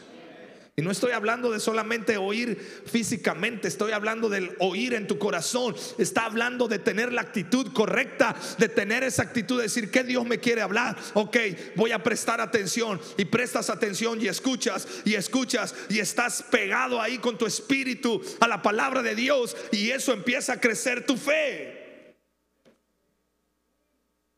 Y 0.80 0.82
no 0.82 0.92
estoy 0.92 1.12
hablando 1.12 1.52
de 1.52 1.60
solamente 1.60 2.16
oír 2.16 2.58
físicamente, 2.86 3.68
estoy 3.68 3.92
hablando 3.92 4.30
del 4.30 4.56
oír 4.60 4.94
en 4.94 5.08
tu 5.08 5.20
corazón. 5.20 5.76
Está 5.98 6.24
hablando 6.24 6.70
de 6.70 6.80
tener 6.80 7.12
la 7.12 7.20
actitud 7.20 7.74
correcta, 7.74 8.34
de 8.58 8.70
tener 8.70 9.04
esa 9.04 9.24
actitud 9.24 9.58
de 9.58 9.64
decir 9.64 9.92
que 9.92 10.06
Dios 10.06 10.26
me 10.26 10.40
quiere 10.40 10.62
hablar. 10.62 10.96
Ok, 11.16 11.36
voy 11.76 11.92
a 11.92 12.02
prestar 12.02 12.40
atención 12.40 12.98
y 13.18 13.26
prestas 13.26 13.70
atención 13.70 14.22
y 14.22 14.30
escuchas 14.30 14.88
y 15.04 15.16
escuchas 15.16 15.76
y 15.90 16.00
estás 16.00 16.44
pegado 16.44 17.02
ahí 17.02 17.18
con 17.18 17.38
tu 17.38 17.46
espíritu 17.46 18.22
a 18.40 18.48
la 18.48 18.62
palabra 18.62 19.04
de 19.04 19.16
Dios 19.16 19.58
y 19.74 19.90
eso 19.90 20.14
empieza 20.14 20.54
a 20.54 20.62
crecer 20.62 21.06
tu 21.06 21.18
fe. 21.18 22.16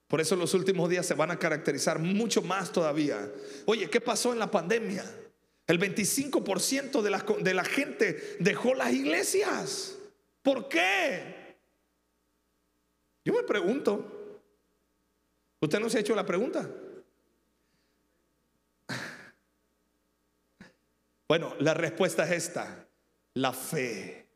Por 0.08 0.19
eso 0.19 0.36
los 0.36 0.56
últimos 0.56 0.89
días 0.89 1.06
se 1.06 1.13
van 1.13 1.30
a 1.30 1.38
caracterizar 1.38 1.99
mucho 1.99 2.41
más 2.41 2.71
todavía. 2.71 3.32
Oye, 3.65 3.91
¿qué 3.91 4.01
pasó 4.01 4.34
en 4.34 4.39
la 4.39 4.49
pandemia? 4.49 5.06
El 5.71 5.79
25% 5.79 7.01
de 7.01 7.53
la, 7.53 7.63
gente 7.63 8.36
dejó 8.41 8.75
las 8.75 8.91
iglesias. 8.91 9.97
¿Por 10.41 10.67
qué? 10.67 11.55
Yo 13.23 13.31
me 13.31 13.43
pregunto. 13.43 14.41
¿Usted 15.62 15.79
no 15.79 15.89
se 15.89 15.97
ha 15.97 16.01
hecho 16.01 16.13
la 16.13 16.25
pregunta? 16.25 16.69
Bueno, 21.29 21.55
la 21.60 21.73
respuesta 21.73 22.25
es 22.25 22.49
esta. 22.49 22.86
La 23.36 23.53
fe. 23.53 24.27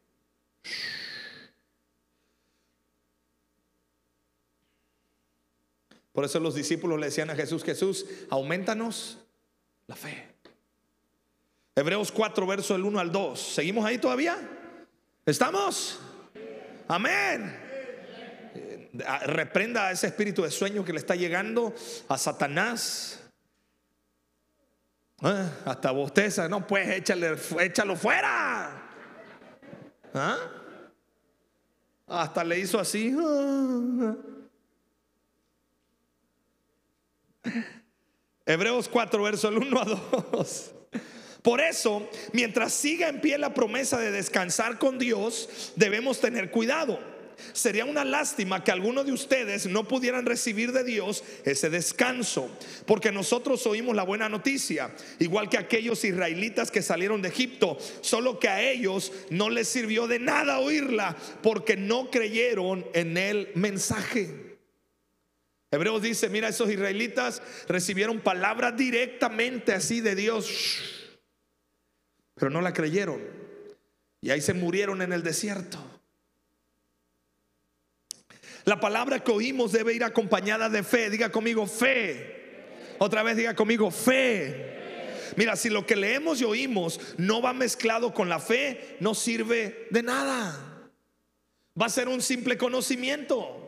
Por 6.14 6.24
eso 6.24 6.40
los 6.40 6.56
discípulos 6.56 6.98
le 6.98 7.08
decían 7.08 7.30
a 7.30 7.36
Jesús, 7.36 7.66
Jesús, 7.66 8.06
aumentanos 8.30 9.18
la 9.88 9.98
fe. 9.98 10.35
Hebreos 11.78 12.10
4, 12.10 12.48
verso 12.48 12.74
del 12.74 12.86
1 12.86 13.00
al 13.00 13.12
2. 13.12 13.38
¿Seguimos 13.38 13.86
ahí 13.86 13.98
todavía? 13.98 14.38
¿Estamos? 15.26 16.00
Amén. 16.88 17.60
Eh, 18.56 18.92
reprenda 19.26 19.92
ese 19.92 20.08
espíritu 20.08 20.44
de 20.44 20.52
sueño 20.52 20.86
que 20.86 20.94
le 20.94 21.00
está 21.00 21.16
llegando 21.16 21.76
a 22.08 22.18
Satanás. 22.18 23.20
Ah, 25.22 25.50
hasta 25.66 25.92
bosteza, 25.92 26.48
no, 26.48 26.66
pues 26.66 26.88
échale, 26.88 27.36
échalo 27.60 27.98
fuera. 27.98 28.90
¿Ah? 30.14 30.38
Hasta 32.08 32.42
le 32.46 32.58
hizo 32.60 32.80
así. 32.80 33.10
Hebreos 38.46 38.88
4, 38.88 39.24
verso 39.24 39.50
del 39.50 39.58
1 39.58 39.82
a 39.82 39.86
2. 40.32 40.75
Por 41.46 41.62
eso, 41.62 42.10
mientras 42.34 42.74
siga 42.74 43.08
en 43.08 43.22
pie 43.22 43.38
la 43.38 43.54
promesa 43.54 44.00
de 44.00 44.10
descansar 44.10 44.80
con 44.80 44.98
Dios, 44.98 45.74
debemos 45.76 46.20
tener 46.20 46.50
cuidado. 46.50 47.00
Sería 47.54 47.86
una 47.86 48.04
lástima 48.04 48.64
que 48.64 48.72
algunos 48.72 49.06
de 49.06 49.12
ustedes 49.12 49.68
no 49.68 49.88
pudieran 49.88 50.26
recibir 50.26 50.72
de 50.72 50.84
Dios 50.84 51.24
ese 51.44 51.70
descanso, 51.70 52.50
porque 52.88 53.12
nosotros 53.12 53.68
oímos 53.68 53.96
la 53.96 54.02
buena 54.02 54.28
noticia, 54.28 54.96
igual 55.20 55.48
que 55.48 55.60
aquellos 55.60 56.04
israelitas 56.04 56.72
que 56.72 56.82
salieron 56.82 57.22
de 57.22 57.30
Egipto, 57.30 57.78
solo 58.02 58.40
que 58.40 58.50
a 58.50 58.64
ellos 58.64 59.12
no 59.30 59.52
les 59.52 59.68
sirvió 59.68 60.08
de 60.08 60.18
nada 60.18 60.58
oírla, 60.58 61.16
porque 61.44 61.78
no 61.78 62.10
creyeron 62.10 62.88
en 62.96 63.18
el 63.18 63.52
mensaje. 63.54 64.58
Hebreos 65.70 66.02
dice, 66.02 66.28
mira, 66.28 66.48
esos 66.48 66.72
israelitas 66.72 67.44
recibieron 67.68 68.20
palabras 68.20 68.76
directamente 68.76 69.74
así 69.74 70.02
de 70.02 70.16
Dios 70.16 70.95
pero 72.36 72.52
no 72.52 72.62
la 72.62 72.74
creyeron. 72.74 73.22
Y 74.22 74.30
ahí 74.30 74.42
se 74.42 74.54
murieron 74.54 75.02
en 75.02 75.14
el 75.14 75.24
desierto. 75.24 75.80
La 78.66 78.80
palabra 78.80 79.20
que 79.20 79.32
oímos 79.32 79.72
debe 79.72 79.94
ir 79.94 80.04
acompañada 80.04 80.70
de 80.70 80.84
fe. 80.84 81.10
Diga 81.10 81.32
conmigo 81.32 81.68
fe. 81.68 82.36
Otra 82.98 83.24
vez 83.24 83.38
diga 83.38 83.56
conmigo 83.56 83.92
fe. 83.92 84.74
Mira, 85.36 85.56
si 85.56 85.70
lo 85.70 85.86
que 85.86 85.96
leemos 85.96 86.42
y 86.42 86.46
oímos 86.46 87.00
no 87.18 87.42
va 87.42 87.54
mezclado 87.54 88.14
con 88.14 88.30
la 88.30 88.40
fe, 88.40 88.98
no 89.00 89.14
sirve 89.14 89.88
de 89.92 90.02
nada. 90.02 90.90
Va 91.80 91.86
a 91.86 91.90
ser 91.90 92.08
un 92.08 92.22
simple 92.22 92.58
conocimiento. 92.58 93.65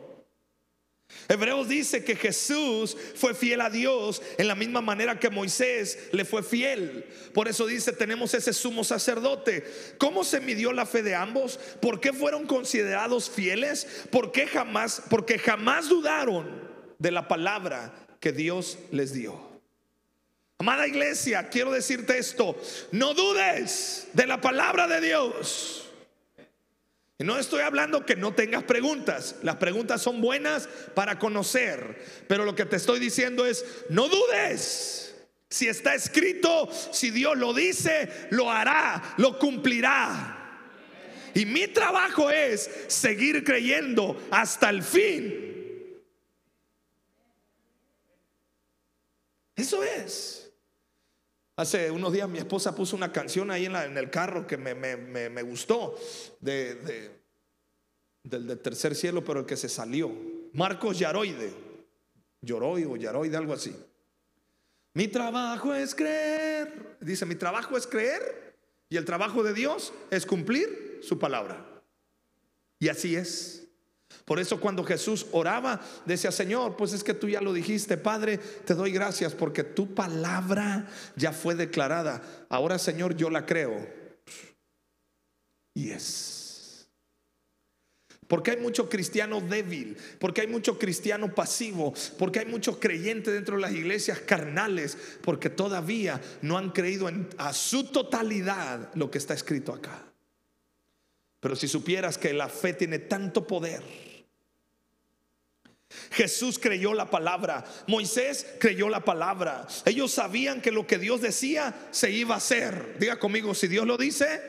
Hebreos 1.28 1.68
dice 1.68 2.04
que 2.04 2.16
Jesús 2.16 2.96
fue 3.14 3.34
fiel 3.34 3.60
a 3.60 3.70
Dios 3.70 4.22
en 4.38 4.48
la 4.48 4.54
misma 4.54 4.80
manera 4.80 5.18
que 5.18 5.30
Moisés 5.30 6.08
le 6.12 6.24
fue 6.24 6.42
fiel. 6.42 7.04
Por 7.34 7.48
eso 7.48 7.66
dice, 7.66 7.92
tenemos 7.92 8.32
ese 8.34 8.52
sumo 8.52 8.84
sacerdote. 8.84 9.64
¿Cómo 9.98 10.24
se 10.24 10.40
midió 10.40 10.72
la 10.72 10.86
fe 10.86 11.02
de 11.02 11.14
ambos? 11.14 11.58
¿Por 11.80 12.00
qué 12.00 12.12
fueron 12.12 12.46
considerados 12.46 13.28
fieles? 13.28 14.06
¿Por 14.10 14.32
qué 14.32 14.46
jamás? 14.46 15.02
Porque 15.10 15.38
jamás 15.38 15.88
dudaron 15.88 16.68
de 16.98 17.10
la 17.10 17.28
palabra 17.28 17.92
que 18.20 18.32
Dios 18.32 18.78
les 18.90 19.12
dio. 19.12 19.48
Amada 20.58 20.88
iglesia, 20.88 21.50
quiero 21.50 21.70
decirte 21.70 22.18
esto, 22.18 22.60
no 22.90 23.14
dudes 23.14 24.08
de 24.12 24.26
la 24.26 24.40
palabra 24.40 24.88
de 24.88 25.00
Dios. 25.00 25.87
No 27.18 27.36
estoy 27.36 27.62
hablando 27.62 28.06
que 28.06 28.14
no 28.14 28.32
tengas 28.32 28.62
preguntas. 28.62 29.36
Las 29.42 29.56
preguntas 29.56 30.00
son 30.00 30.20
buenas 30.20 30.68
para 30.94 31.18
conocer. 31.18 32.04
Pero 32.28 32.44
lo 32.44 32.54
que 32.54 32.64
te 32.64 32.76
estoy 32.76 33.00
diciendo 33.00 33.44
es, 33.44 33.64
no 33.88 34.08
dudes. 34.08 35.16
Si 35.50 35.66
está 35.66 35.94
escrito, 35.94 36.68
si 36.92 37.10
Dios 37.10 37.36
lo 37.36 37.54
dice, 37.54 38.08
lo 38.30 38.50
hará, 38.50 39.14
lo 39.16 39.38
cumplirá. 39.38 40.38
Y 41.34 41.44
mi 41.44 41.66
trabajo 41.68 42.30
es 42.30 42.70
seguir 42.86 43.42
creyendo 43.42 44.20
hasta 44.30 44.70
el 44.70 44.82
fin. 44.82 46.04
Eso 49.56 49.82
es. 49.82 50.37
Hace 51.58 51.90
unos 51.90 52.12
días 52.12 52.28
mi 52.28 52.38
esposa 52.38 52.72
puso 52.72 52.94
una 52.94 53.10
canción 53.10 53.50
ahí 53.50 53.66
en, 53.66 53.74
el 53.74 54.10
carro 54.10 54.46
que 54.46 54.56
me, 54.56 55.42
gustó 55.42 55.98
de, 56.38 57.10
del 58.22 58.46
de 58.46 58.54
tercer 58.54 58.94
cielo, 58.94 59.24
pero 59.24 59.40
el 59.40 59.46
que 59.46 59.56
se 59.56 59.68
salió. 59.68 60.08
Marcos 60.52 61.00
Yaroide. 61.00 61.52
Lloroy 62.42 62.84
o 62.84 62.94
Yaroide, 62.94 63.36
algo 63.36 63.54
así. 63.54 63.74
Mi 64.94 65.08
trabajo 65.08 65.74
es 65.74 65.96
creer. 65.96 66.96
Dice, 67.00 67.26
mi 67.26 67.34
trabajo 67.34 67.76
es 67.76 67.88
creer 67.88 68.54
y 68.88 68.96
el 68.96 69.04
trabajo 69.04 69.42
de 69.42 69.52
Dios 69.52 69.92
es 70.12 70.26
cumplir 70.26 71.00
su 71.02 71.18
palabra. 71.18 71.82
Y 72.78 72.88
así 72.88 73.16
es. 73.16 73.67
Por 74.28 74.38
eso 74.38 74.60
cuando 74.60 74.84
Jesús 74.84 75.24
oraba, 75.32 75.80
decía, 76.04 76.30
Señor, 76.30 76.76
pues 76.76 76.92
es 76.92 77.02
que 77.02 77.14
tú 77.14 77.30
ya 77.30 77.40
lo 77.40 77.54
dijiste, 77.54 77.96
Padre, 77.96 78.36
te 78.36 78.74
doy 78.74 78.92
gracias 78.92 79.32
porque 79.32 79.64
tu 79.64 79.94
palabra 79.94 80.86
ya 81.16 81.32
fue 81.32 81.54
declarada. 81.54 82.20
Ahora, 82.50 82.78
Señor, 82.78 83.16
yo 83.16 83.30
la 83.30 83.46
creo. 83.46 83.88
Y 85.72 85.92
es. 85.92 86.90
Porque 88.26 88.50
hay 88.50 88.58
mucho 88.58 88.90
cristiano 88.90 89.40
débil, 89.40 89.96
porque 90.18 90.42
hay 90.42 90.46
mucho 90.46 90.78
cristiano 90.78 91.34
pasivo, 91.34 91.94
porque 92.18 92.40
hay 92.40 92.46
mucho 92.46 92.78
creyente 92.78 93.30
dentro 93.30 93.56
de 93.56 93.62
las 93.62 93.72
iglesias 93.72 94.18
carnales, 94.18 94.98
porque 95.22 95.48
todavía 95.48 96.20
no 96.42 96.58
han 96.58 96.72
creído 96.72 97.08
en, 97.08 97.30
a 97.38 97.54
su 97.54 97.84
totalidad 97.84 98.90
lo 98.94 99.10
que 99.10 99.16
está 99.16 99.32
escrito 99.32 99.72
acá. 99.72 100.04
Pero 101.40 101.56
si 101.56 101.66
supieras 101.66 102.18
que 102.18 102.34
la 102.34 102.50
fe 102.50 102.74
tiene 102.74 102.98
tanto 102.98 103.46
poder, 103.46 104.07
Jesús 106.10 106.58
creyó 106.58 106.92
la 106.94 107.10
palabra, 107.10 107.64
Moisés 107.86 108.46
creyó 108.58 108.88
la 108.88 109.04
palabra. 109.04 109.66
Ellos 109.84 110.12
sabían 110.12 110.60
que 110.60 110.70
lo 110.70 110.86
que 110.86 110.98
Dios 110.98 111.20
decía 111.20 111.74
se 111.90 112.10
iba 112.10 112.34
a 112.34 112.38
hacer. 112.38 112.96
Diga 112.98 113.18
conmigo, 113.18 113.54
si 113.54 113.68
Dios 113.68 113.86
lo 113.86 113.96
dice, 113.96 114.42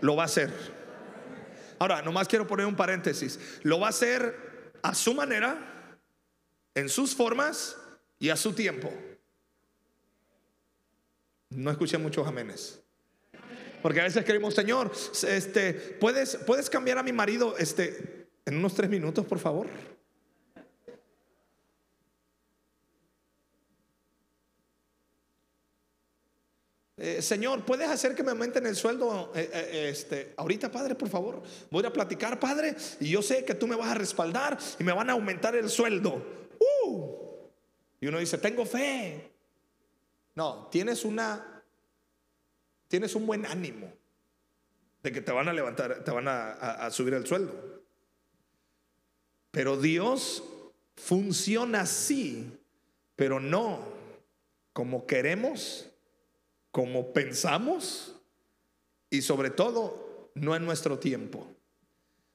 lo 0.00 0.16
va 0.16 0.24
a 0.24 0.26
hacer. 0.26 0.52
Ahora, 1.78 2.02
nomás 2.02 2.28
quiero 2.28 2.46
poner 2.46 2.66
un 2.66 2.76
paréntesis. 2.76 3.38
Lo 3.62 3.80
va 3.80 3.88
a 3.88 3.90
hacer 3.90 4.72
a 4.82 4.94
su 4.94 5.14
manera, 5.14 5.98
en 6.74 6.88
sus 6.88 7.14
formas 7.14 7.76
y 8.18 8.28
a 8.30 8.36
su 8.36 8.52
tiempo. 8.52 8.92
No 11.50 11.70
escuché 11.70 11.98
muchos 11.98 12.26
amenes. 12.26 12.80
Porque 13.82 14.00
a 14.00 14.04
veces 14.04 14.24
queremos, 14.24 14.54
Señor, 14.54 14.92
este, 15.28 15.74
¿puedes, 15.74 16.36
¿puedes 16.46 16.70
cambiar 16.70 16.98
a 16.98 17.02
mi 17.02 17.12
marido 17.12 17.56
este, 17.58 18.28
en 18.44 18.56
unos 18.56 18.74
tres 18.74 18.90
minutos, 18.90 19.24
por 19.26 19.38
favor? 19.38 19.66
Eh, 27.06 27.22
Señor, 27.22 27.64
¿puedes 27.64 27.88
hacer 27.88 28.16
que 28.16 28.24
me 28.24 28.32
aumenten 28.32 28.66
el 28.66 28.74
sueldo 28.74 29.30
eh, 29.32 29.48
eh, 29.52 29.88
este, 29.90 30.34
ahorita, 30.36 30.72
Padre, 30.72 30.96
por 30.96 31.08
favor? 31.08 31.40
Voy 31.70 31.86
a 31.86 31.92
platicar, 31.92 32.40
Padre, 32.40 32.74
y 32.98 33.10
yo 33.10 33.22
sé 33.22 33.44
que 33.44 33.54
tú 33.54 33.68
me 33.68 33.76
vas 33.76 33.92
a 33.92 33.94
respaldar 33.94 34.58
y 34.76 34.82
me 34.82 34.92
van 34.92 35.08
a 35.08 35.12
aumentar 35.12 35.54
el 35.54 35.70
sueldo. 35.70 36.20
Uh. 36.84 37.16
Y 38.00 38.08
uno 38.08 38.18
dice, 38.18 38.38
tengo 38.38 38.66
fe. 38.66 39.30
No, 40.34 40.66
tienes 40.66 41.04
una, 41.04 41.62
tienes 42.88 43.14
un 43.14 43.24
buen 43.24 43.46
ánimo 43.46 43.88
de 45.00 45.12
que 45.12 45.20
te 45.20 45.30
van 45.30 45.48
a 45.48 45.52
levantar, 45.52 46.02
te 46.02 46.10
van 46.10 46.26
a 46.26 46.90
subir 46.90 47.14
el 47.14 47.24
sueldo. 47.24 47.84
Pero 49.52 49.76
Dios 49.76 50.42
funciona 50.96 51.82
así, 51.82 52.50
pero 53.14 53.38
no 53.38 53.94
como 54.72 55.06
queremos 55.06 55.88
como 56.76 57.12
pensamos 57.14 58.14
y 59.08 59.22
sobre 59.22 59.48
todo 59.48 60.30
no 60.34 60.54
en 60.54 60.66
nuestro 60.66 60.98
tiempo. 60.98 61.50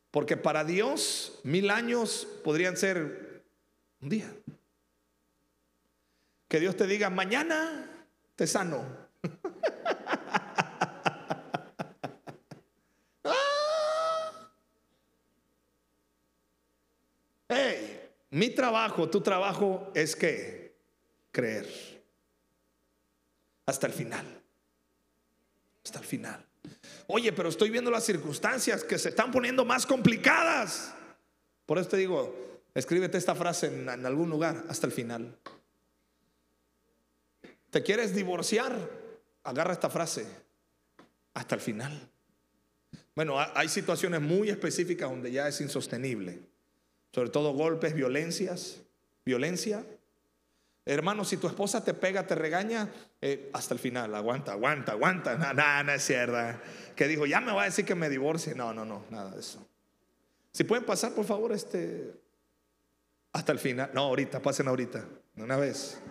Porque 0.09 0.35
para 0.35 0.63
Dios 0.63 1.39
mil 1.43 1.69
años 1.69 2.27
podrían 2.43 2.75
ser 2.75 3.43
un 4.01 4.09
día. 4.09 4.33
Que 6.47 6.59
Dios 6.59 6.75
te 6.75 6.87
diga, 6.87 7.11
mañana 7.11 7.87
te 8.35 8.47
sano. 8.47 8.83
hey, 17.47 18.09
mi 18.31 18.49
trabajo, 18.49 19.07
tu 19.07 19.21
trabajo 19.21 19.91
es 19.93 20.15
que 20.15 20.73
creer 21.31 21.90
hasta 23.65 23.87
el 23.87 23.93
final. 23.93 24.25
Hasta 25.83 25.99
el 25.99 26.05
final. 26.05 26.45
Oye, 27.07 27.33
pero 27.33 27.49
estoy 27.49 27.69
viendo 27.69 27.91
las 27.91 28.05
circunstancias 28.05 28.83
que 28.83 28.97
se 28.97 29.09
están 29.09 29.31
poniendo 29.31 29.65
más 29.65 29.85
complicadas. 29.85 30.93
Por 31.65 31.77
eso 31.77 31.89
te 31.89 31.97
digo, 31.97 32.61
escríbete 32.73 33.17
esta 33.17 33.35
frase 33.35 33.67
en, 33.67 33.89
algún 34.05 34.29
lugar 34.29 34.65
hasta 34.69 34.87
el 34.87 34.93
final. 34.93 35.37
¿Te 37.69 37.83
quieres 37.83 38.13
divorciar? 38.13 38.73
Agarra 39.43 39.73
esta 39.73 39.89
frase 39.89 40.25
hasta 41.33 41.55
el 41.55 41.61
final. 41.61 42.09
Bueno, 43.15 43.35
hay 43.39 43.67
situaciones 43.67 44.21
muy 44.21 44.49
específicas 44.49 45.09
donde 45.09 45.31
ya 45.31 45.47
es 45.47 45.59
insostenible. 45.61 46.39
Sobre 47.13 47.29
todo 47.29 47.53
golpes, 47.53 47.93
violencias, 47.93 48.81
violencia. 49.25 49.83
Hermano, 50.83 51.23
si 51.23 51.37
tu 51.37 51.47
esposa 51.47 51.83
te 51.83 51.93
pega, 51.93 52.25
te 52.25 52.33
regaña, 52.33 52.89
eh, 53.21 53.51
hasta 53.53 53.75
el 53.75 53.79
final, 53.79 54.13
aguanta, 54.15 54.53
aguanta, 54.53 54.93
aguanta. 54.93 55.35
Nada, 55.37 55.83
no, 55.83 55.91
es 55.91 56.03
cierto. 56.03 56.59
Que 56.95 57.07
dijo, 57.07 57.25
ya 57.25 57.39
me 57.39 57.51
va 57.51 57.63
a 57.63 57.65
decir 57.65 57.85
que 57.85 57.93
me 57.93 58.09
divorcie. 58.09 58.55
No, 58.55 58.73
no, 58.73 58.83
no, 58.83 59.05
nada 59.11 59.31
de 59.31 59.39
eso. 59.39 59.65
Si 60.51 60.63
pueden 60.63 60.83
pasar, 60.83 61.13
por 61.13 61.25
favor, 61.25 61.51
este, 61.51 62.13
hasta 63.31 63.51
el 63.51 63.59
final. 63.59 63.91
No, 63.93 64.01
ahorita, 64.01 64.41
pasen 64.41 64.67
ahorita, 64.67 65.05
una 65.37 65.55
vez. 65.55 66.01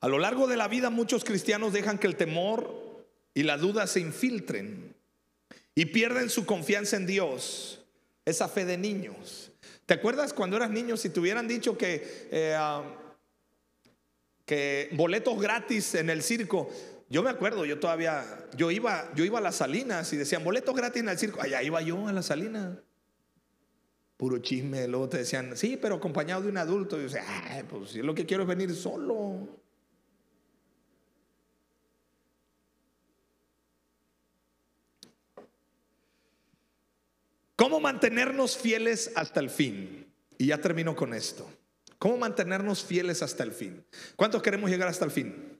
A 0.00 0.08
lo 0.08 0.18
largo 0.18 0.46
de 0.46 0.56
la 0.56 0.68
vida 0.68 0.88
muchos 0.88 1.24
cristianos 1.24 1.72
dejan 1.72 1.98
que 1.98 2.06
el 2.06 2.16
temor 2.16 3.04
y 3.34 3.42
la 3.42 3.56
duda 3.56 3.88
se 3.88 3.98
infiltren 3.98 4.95
y 5.76 5.84
pierden 5.84 6.30
su 6.30 6.46
confianza 6.46 6.96
en 6.96 7.06
Dios, 7.06 7.84
esa 8.24 8.48
fe 8.48 8.64
de 8.64 8.78
niños. 8.78 9.52
¿Te 9.84 9.94
acuerdas 9.94 10.32
cuando 10.32 10.56
eras 10.56 10.70
niño 10.70 10.96
si 10.96 11.10
te 11.10 11.20
hubieran 11.20 11.46
dicho 11.46 11.76
que, 11.76 12.28
eh, 12.32 12.56
ah, 12.58 12.82
que 14.46 14.88
boletos 14.94 15.38
gratis 15.40 15.94
en 15.94 16.08
el 16.08 16.22
circo? 16.22 16.70
Yo 17.10 17.22
me 17.22 17.28
acuerdo, 17.28 17.66
yo 17.66 17.78
todavía, 17.78 18.48
yo 18.56 18.70
iba, 18.70 19.12
yo 19.14 19.24
iba 19.24 19.38
a 19.38 19.42
las 19.42 19.56
salinas 19.56 20.10
y 20.14 20.16
decían 20.16 20.42
boletos 20.42 20.74
gratis 20.74 21.02
en 21.02 21.10
el 21.10 21.18
circo. 21.18 21.42
Allá 21.42 21.62
iba 21.62 21.80
yo 21.82 22.08
a 22.08 22.12
la 22.12 22.22
salina. 22.22 22.80
Puro 24.16 24.38
chisme. 24.38 24.88
Luego 24.88 25.10
te 25.10 25.18
decían, 25.18 25.58
sí, 25.58 25.78
pero 25.80 25.96
acompañado 25.96 26.40
de 26.40 26.48
un 26.48 26.56
adulto. 26.56 26.96
Y 26.96 27.00
yo 27.00 27.08
decía, 27.08 27.64
pues 27.68 27.92
yo 27.92 28.02
lo 28.02 28.14
que 28.14 28.24
quiero 28.24 28.44
es 28.44 28.48
venir 28.48 28.74
solo. 28.74 29.46
¿Cómo 37.66 37.80
mantenernos 37.80 38.56
fieles 38.56 39.10
hasta 39.16 39.40
el 39.40 39.50
fin? 39.50 40.06
Y 40.38 40.46
ya 40.46 40.60
termino 40.60 40.94
con 40.94 41.12
esto. 41.12 41.50
¿Cómo 41.98 42.16
mantenernos 42.16 42.84
fieles 42.84 43.24
hasta 43.24 43.42
el 43.42 43.50
fin? 43.50 43.84
¿Cuántos 44.14 44.40
queremos 44.40 44.70
llegar 44.70 44.86
hasta 44.86 45.04
el 45.04 45.10
fin? 45.10 45.58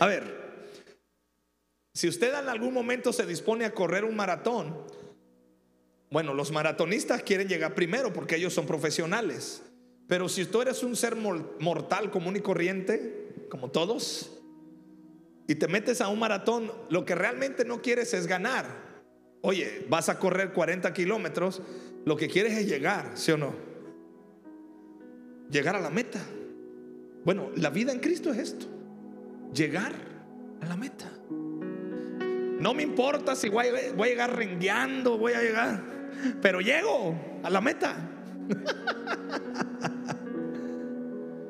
A 0.00 0.08
ver, 0.08 0.24
si 1.92 2.08
usted 2.08 2.36
en 2.36 2.48
algún 2.48 2.74
momento 2.74 3.12
se 3.12 3.26
dispone 3.26 3.64
a 3.64 3.72
correr 3.72 4.04
un 4.04 4.16
maratón, 4.16 4.76
bueno, 6.10 6.34
los 6.34 6.50
maratonistas 6.50 7.22
quieren 7.22 7.46
llegar 7.46 7.76
primero 7.76 8.12
porque 8.12 8.34
ellos 8.34 8.52
son 8.52 8.66
profesionales. 8.66 9.62
Pero 10.08 10.28
si 10.28 10.44
tú 10.46 10.62
eres 10.62 10.82
un 10.82 10.96
ser 10.96 11.14
mortal 11.14 12.10
común 12.10 12.34
y 12.34 12.40
corriente, 12.40 13.46
como 13.50 13.70
todos, 13.70 14.32
y 15.46 15.54
te 15.54 15.68
metes 15.68 16.00
a 16.00 16.08
un 16.08 16.18
maratón, 16.18 16.72
lo 16.90 17.04
que 17.04 17.14
realmente 17.14 17.64
no 17.64 17.82
quieres 17.82 18.14
es 18.14 18.26
ganar. 18.26 18.83
Oye, 19.46 19.84
vas 19.90 20.08
a 20.08 20.18
correr 20.18 20.54
40 20.54 20.94
kilómetros, 20.94 21.60
lo 22.06 22.16
que 22.16 22.28
quieres 22.28 22.56
es 22.56 22.66
llegar, 22.66 23.10
¿sí 23.12 23.30
o 23.30 23.36
no? 23.36 23.54
Llegar 25.50 25.76
a 25.76 25.80
la 25.80 25.90
meta. 25.90 26.18
Bueno, 27.26 27.50
la 27.54 27.68
vida 27.68 27.92
en 27.92 28.00
Cristo 28.00 28.32
es 28.32 28.38
esto, 28.38 28.64
llegar 29.52 29.92
a 30.62 30.66
la 30.66 30.78
meta. 30.78 31.12
No 32.58 32.72
me 32.72 32.84
importa 32.84 33.36
si 33.36 33.50
voy 33.50 33.66
a, 33.66 34.06
llegar 34.06 34.34
rengueando, 34.34 35.18
voy 35.18 35.34
a 35.34 35.42
llegar, 35.42 35.82
pero 36.40 36.62
llego 36.62 37.14
a 37.42 37.50
la 37.50 37.60
meta. 37.60 37.96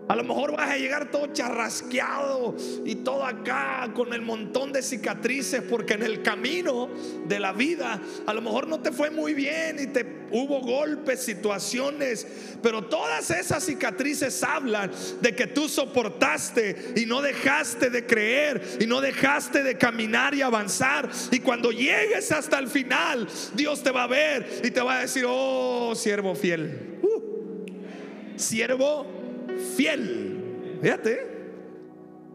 A 0.06 0.16
lo 0.16 0.22
mejor 0.22 0.52
vas 0.52 0.70
a 0.70 0.76
llegar 0.76 1.10
todo 1.10 1.28
charrasqueado 1.32 2.54
y 2.84 2.96
todo 2.96 3.24
acá 3.24 3.90
con 3.94 4.12
el 4.12 4.20
montón 4.20 4.70
de 4.70 4.82
cicatrices 4.82 5.62
porque 5.62 5.94
en 5.94 6.02
el 6.02 6.22
camino 6.22 6.90
de 7.26 7.40
la 7.40 7.52
vida 7.52 8.00
a 8.26 8.34
lo 8.34 8.42
mejor 8.42 8.68
no 8.68 8.80
te 8.80 8.92
fue 8.92 9.10
muy 9.10 9.32
bien 9.32 9.78
y 9.80 9.86
te 9.86 10.24
hubo 10.30 10.60
golpes, 10.60 11.20
situaciones, 11.20 12.26
pero 12.62 12.84
todas 12.84 13.30
esas 13.30 13.64
cicatrices 13.64 14.42
hablan 14.42 14.90
de 15.22 15.34
que 15.34 15.46
tú 15.46 15.68
soportaste 15.68 16.92
y 16.96 17.06
no 17.06 17.22
dejaste 17.22 17.88
de 17.88 18.04
creer 18.04 18.76
y 18.80 18.86
no 18.86 19.00
dejaste 19.00 19.62
de 19.62 19.78
caminar 19.78 20.34
y 20.34 20.42
avanzar 20.42 21.08
y 21.30 21.38
cuando 21.38 21.70
llegues 21.70 22.30
hasta 22.30 22.58
el 22.58 22.68
final 22.68 23.26
Dios 23.54 23.82
te 23.82 23.90
va 23.90 24.02
a 24.02 24.08
ver 24.08 24.60
y 24.64 24.70
te 24.70 24.82
va 24.82 24.98
a 24.98 25.00
decir, 25.02 25.24
"Oh, 25.26 25.94
siervo 25.94 26.34
fiel." 26.34 26.98
Uh, 27.02 28.38
siervo 28.38 29.23
fiel. 29.58 30.78
Fíjate, 30.80 31.18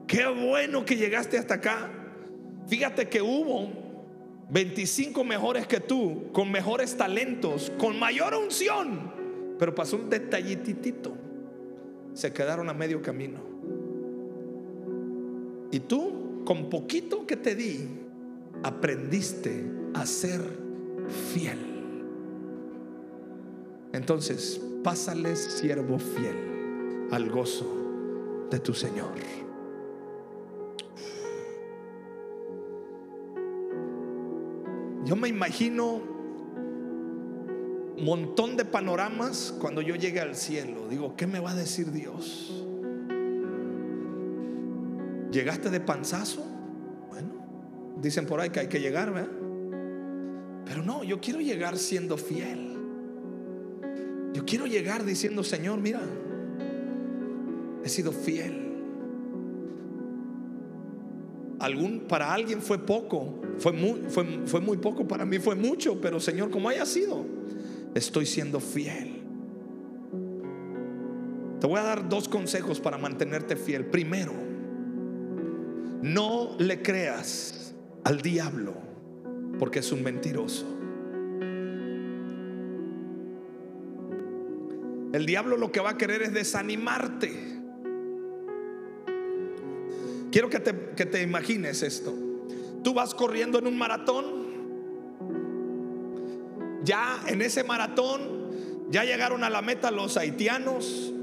qué 0.07 0.27
bueno 0.27 0.85
que 0.85 0.95
llegaste 0.95 1.37
hasta 1.37 1.55
acá. 1.55 1.91
Fíjate 2.67 3.07
que 3.09 3.21
hubo 3.21 3.69
25 4.49 5.23
mejores 5.23 5.67
que 5.67 5.79
tú, 5.79 6.31
con 6.31 6.51
mejores 6.51 6.97
talentos, 6.97 7.71
con 7.77 7.99
mayor 7.99 8.33
unción, 8.33 9.13
pero 9.57 9.75
pasó 9.75 9.97
un 9.97 10.09
detallitito. 10.09 11.15
Se 12.13 12.33
quedaron 12.33 12.69
a 12.69 12.73
medio 12.73 13.01
camino. 13.01 13.39
Y 15.71 15.79
tú, 15.81 16.43
con 16.45 16.69
poquito 16.69 17.27
que 17.27 17.35
te 17.35 17.53
di, 17.55 17.87
aprendiste 18.63 19.63
a 19.93 20.05
ser 20.05 20.41
fiel. 21.33 21.59
Entonces, 23.93 24.59
pásale 24.83 25.35
siervo 25.35 25.99
fiel 25.99 26.48
al 27.11 27.29
gozo 27.29 28.47
de 28.49 28.59
tu 28.59 28.73
Señor. 28.73 29.13
Yo 35.05 35.15
me 35.15 35.27
imagino 35.27 36.19
montón 38.03 38.55
de 38.55 38.65
panoramas 38.65 39.53
cuando 39.59 39.81
yo 39.81 39.95
llegue 39.95 40.19
al 40.19 40.35
cielo. 40.35 40.87
Digo, 40.89 41.15
¿qué 41.15 41.27
me 41.27 41.39
va 41.39 41.51
a 41.51 41.55
decir 41.55 41.91
Dios? 41.91 42.65
¿Llegaste 45.31 45.69
de 45.69 45.79
panzazo? 45.79 46.45
Bueno, 47.09 47.29
dicen 48.01 48.25
por 48.25 48.39
ahí 48.39 48.49
que 48.49 48.61
hay 48.61 48.67
que 48.67 48.79
llegar, 48.79 49.11
¿verdad? 49.13 49.31
Pero 50.65 50.83
no, 50.83 51.03
yo 51.03 51.19
quiero 51.19 51.41
llegar 51.41 51.77
siendo 51.77 52.17
fiel. 52.17 52.77
Yo 54.33 54.45
quiero 54.45 54.67
llegar 54.67 55.03
diciendo, 55.03 55.43
Señor, 55.43 55.79
mira, 55.79 56.01
he 57.89 57.91
sido 57.91 58.11
fiel. 58.11 58.67
Algún, 61.59 62.01
para 62.07 62.31
alguien 62.31 62.61
fue 62.61 62.77
poco, 62.77 63.41
fue 63.57 63.73
muy, 63.73 64.03
fue, 64.07 64.25
fue 64.45 64.61
muy 64.61 64.77
poco, 64.77 65.07
para 65.07 65.25
mí 65.25 65.39
fue 65.39 65.55
mucho, 65.55 65.99
pero 65.99 66.19
Señor, 66.19 66.51
como 66.51 66.69
haya 66.69 66.85
sido, 66.85 67.25
estoy 67.95 68.25
siendo 68.25 68.59
fiel. 68.61 69.23
Te 71.59 71.67
voy 71.67 71.79
a 71.79 71.83
dar 71.83 72.07
dos 72.07 72.29
consejos 72.29 72.79
para 72.79 72.97
mantenerte 72.97 73.57
fiel. 73.57 73.85
Primero, 73.85 74.31
no 76.01 76.55
le 76.57 76.81
creas 76.81 77.73
al 78.05 78.21
diablo 78.21 78.75
porque 79.57 79.79
es 79.79 79.91
un 79.91 80.01
mentiroso. 80.01 80.65
El 85.11 85.25
diablo 85.25 85.57
lo 85.57 85.71
que 85.71 85.81
va 85.81 85.91
a 85.91 85.97
querer 85.97 86.21
es 86.21 86.33
desanimarte. 86.33 87.58
Quiero 90.31 90.49
que 90.49 90.59
te, 90.59 91.21
imagines 91.21 91.81
esto. 91.81 92.13
Tú 92.83 92.93
vas 92.93 93.13
corriendo 93.13 93.59
en 93.59 93.67
un 93.67 93.77
maratón. 93.77 94.49
Ya 96.83 97.21
en 97.27 97.41
ese 97.41 97.63
maratón, 97.63 98.51
ya 98.89 99.03
llegaron 99.03 99.43
a 99.43 99.49
la 99.49 99.61
meta 99.61 99.91
los 99.91 100.17
haitianos. 100.17 101.13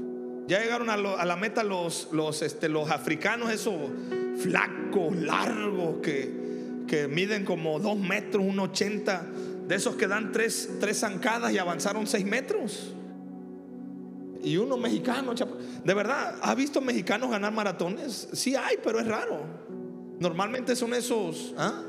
Ya 0.47 0.59
llegaron 0.59 0.89
a, 0.89 0.97
la 0.97 1.35
meta 1.35 1.63
los, 1.63 2.09
los, 2.11 2.41
este, 2.41 2.69
los 2.69 2.89
africanos, 2.89 3.51
esos 3.51 3.75
flacos, 4.37 5.15
largos, 5.15 5.97
que, 6.01 6.31
que 6.87 7.07
miden 7.07 7.43
como 7.43 7.79
dos 7.79 7.97
metros, 7.97 8.43
un 8.45 8.59
ochenta. 8.59 9.25
De 9.67 9.75
esos 9.75 9.95
que 9.95 10.07
dan 10.07 10.31
tres, 10.31 10.69
tres 10.79 10.99
zancadas 10.99 11.51
y 11.51 11.57
avanzaron 11.57 12.07
seis 12.07 12.25
metros 12.25 12.93
y 14.47 14.57
uno 14.57 14.77
mexicano. 14.77 15.33
De 15.83 15.93
verdad, 15.93 16.35
¿ha 16.41 16.55
visto 16.55 16.81
mexicanos 16.81 17.29
ganar 17.29 17.51
maratones? 17.51 18.29
Sí 18.33 18.55
hay, 18.55 18.77
pero 18.83 18.99
es 18.99 19.07
raro. 19.07 19.41
Normalmente 20.19 20.75
son 20.75 20.93
esos. 20.93 21.53
¿ah? 21.57 21.83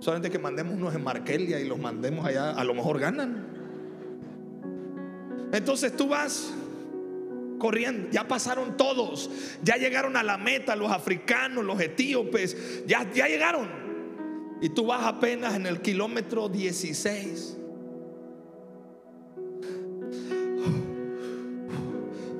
Solamente 0.00 0.30
que 0.30 0.38
mandemos 0.38 0.74
unos 0.74 0.94
en 0.94 1.04
Markelia 1.04 1.60
y 1.60 1.66
los 1.66 1.78
mandemos 1.78 2.26
allá, 2.26 2.52
a 2.52 2.64
lo 2.64 2.74
mejor 2.74 2.98
ganan. 2.98 3.46
Entonces 5.52 5.96
tú 5.96 6.08
vas 6.08 6.52
corriendo, 7.58 8.08
ya 8.10 8.28
pasaron 8.28 8.76
todos, 8.76 9.30
ya 9.62 9.76
llegaron 9.76 10.16
a 10.16 10.22
la 10.22 10.36
meta 10.36 10.76
los 10.76 10.90
africanos, 10.90 11.64
los 11.64 11.80
etíopes, 11.80 12.84
ya, 12.86 13.10
ya 13.12 13.26
llegaron. 13.26 13.68
Y 14.60 14.70
tú 14.70 14.86
vas 14.86 15.04
apenas 15.04 15.54
en 15.54 15.66
el 15.66 15.80
kilómetro 15.80 16.48
16. 16.48 17.56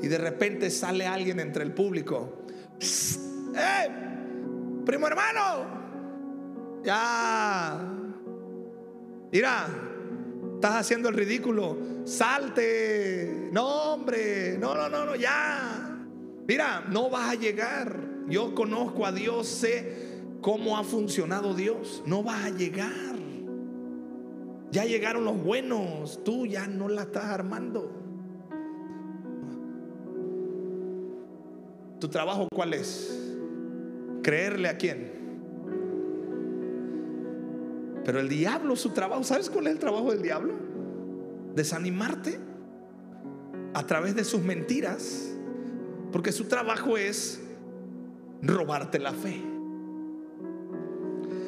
Y 0.06 0.08
de 0.08 0.18
repente 0.18 0.70
sale 0.70 1.04
alguien 1.04 1.40
entre 1.40 1.64
el 1.64 1.72
público. 1.72 2.44
¡Eh! 2.78 3.88
Primo 4.84 5.08
hermano, 5.08 5.66
ya. 6.84 7.92
Mira, 9.32 9.66
estás 10.54 10.76
haciendo 10.76 11.08
el 11.08 11.16
ridículo. 11.16 11.76
Salte. 12.04 13.50
No, 13.50 13.94
hombre. 13.94 14.56
No, 14.58 14.76
no, 14.76 14.88
no, 14.88 15.06
no, 15.06 15.16
ya. 15.16 15.98
Mira, 16.46 16.84
no 16.88 17.10
vas 17.10 17.30
a 17.30 17.34
llegar. 17.34 17.98
Yo 18.28 18.54
conozco 18.54 19.06
a 19.06 19.10
Dios, 19.10 19.48
sé 19.48 20.20
cómo 20.40 20.78
ha 20.78 20.84
funcionado 20.84 21.52
Dios. 21.52 22.04
No 22.06 22.22
vas 22.22 22.44
a 22.44 22.50
llegar. 22.50 23.16
Ya 24.70 24.84
llegaron 24.84 25.24
los 25.24 25.42
buenos. 25.42 26.22
Tú 26.22 26.46
ya 26.46 26.68
no 26.68 26.88
la 26.88 27.02
estás 27.02 27.24
armando. 27.24 28.05
¿Tu 32.00 32.08
trabajo 32.08 32.48
cuál 32.54 32.74
es? 32.74 33.18
¿Creerle 34.22 34.68
a 34.68 34.76
quién? 34.76 35.16
Pero 38.04 38.20
el 38.20 38.28
diablo, 38.28 38.76
su 38.76 38.90
trabajo, 38.90 39.24
¿sabes 39.24 39.50
cuál 39.50 39.66
es 39.66 39.72
el 39.72 39.78
trabajo 39.78 40.12
del 40.12 40.22
diablo? 40.22 40.54
Desanimarte 41.54 42.38
a 43.74 43.84
través 43.86 44.14
de 44.14 44.24
sus 44.24 44.42
mentiras, 44.42 45.34
porque 46.12 46.32
su 46.32 46.44
trabajo 46.44 46.96
es 46.96 47.40
robarte 48.42 48.98
la 48.98 49.12
fe. 49.12 49.42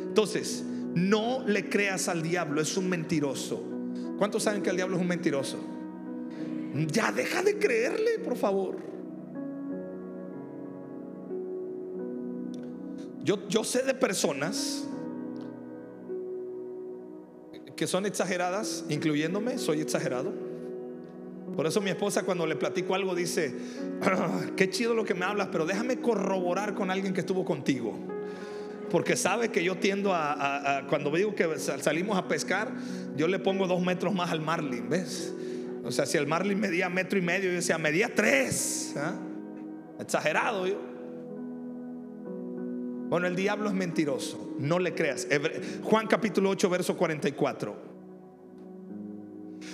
Entonces, 0.09 0.65
no 0.95 1.45
le 1.47 1.69
creas 1.69 2.09
al 2.09 2.23
diablo, 2.23 2.61
es 2.61 2.77
un 2.77 2.89
mentiroso. 2.89 3.63
¿Cuántos 4.19 4.43
saben 4.43 4.63
que 4.63 4.71
el 4.71 4.77
diablo 4.77 4.97
es 4.97 5.03
un 5.03 5.09
mentiroso? 5.09 5.59
Ya 6.91 7.13
deja 7.13 7.43
de 7.43 7.59
creerle, 7.59 8.19
por 8.19 8.37
favor. 8.37 8.77
Yo, 13.29 13.63
sé 13.63 13.83
de 13.83 13.93
personas 13.93 14.89
que 17.77 17.87
son 17.87 18.07
exageradas, 18.07 18.87
incluyéndome, 18.89 19.59
soy 19.59 19.83
exagerado. 19.83 20.33
Por 21.55 21.67
eso 21.67 21.83
mi 21.83 21.91
esposa 21.91 22.23
cuando 22.23 22.47
le 22.47 22.57
platico 22.57 22.95
algo 22.95 23.15
dice, 23.15 23.55
ah, 24.01 24.41
qué 24.57 24.71
chido 24.71 24.95
lo 24.95 25.05
que 25.05 25.13
me 25.13 25.27
hablas, 25.27 25.49
pero 25.53 25.67
déjame 25.67 26.01
corroborar 26.01 26.75
con 26.75 26.91
alguien 26.91 27.13
que 27.13 27.21
estuvo 27.21 27.45
contigo. 27.45 27.99
Porque 28.91 29.15
sabe 29.15 29.51
que 29.51 29.63
yo 29.63 29.77
tiendo 29.77 30.15
a, 30.15 30.87
cuando 30.89 31.11
digo 31.11 31.35
que 31.35 31.59
salimos 31.59 32.17
a 32.17 32.29
pescar, 32.29 32.73
yo 33.15 33.29
le 33.29 33.39
pongo 33.39 33.67
dos 33.67 33.83
metros 33.83 34.15
más 34.15 34.31
al 34.31 34.41
marlin, 34.41 34.89
¿ves? 34.89 35.35
O 35.85 35.93
sea, 35.93 36.07
si 36.07 36.17
el 36.17 36.27
marlin 36.27 36.59
medía 36.59 36.89
metro 36.89 37.19
y 37.19 37.23
medio, 37.23 37.51
yo 37.51 37.57
decía, 37.57 37.77
medía 37.77 38.15
tres. 38.15 38.95
¿ah? 38.97 39.13
Exagerado 40.01 40.67
yo. 40.67 40.88
Bueno, 43.09 43.27
el 43.27 43.37
diablo 43.37 43.69
es 43.69 43.75
mentiroso, 43.75 44.55
no 44.59 44.79
le 44.79 44.95
creas. 44.95 45.27
Juan 45.83 46.07
capítulo 46.07 46.51
8, 46.51 46.69
verso 46.69 46.97
44. 46.97 47.89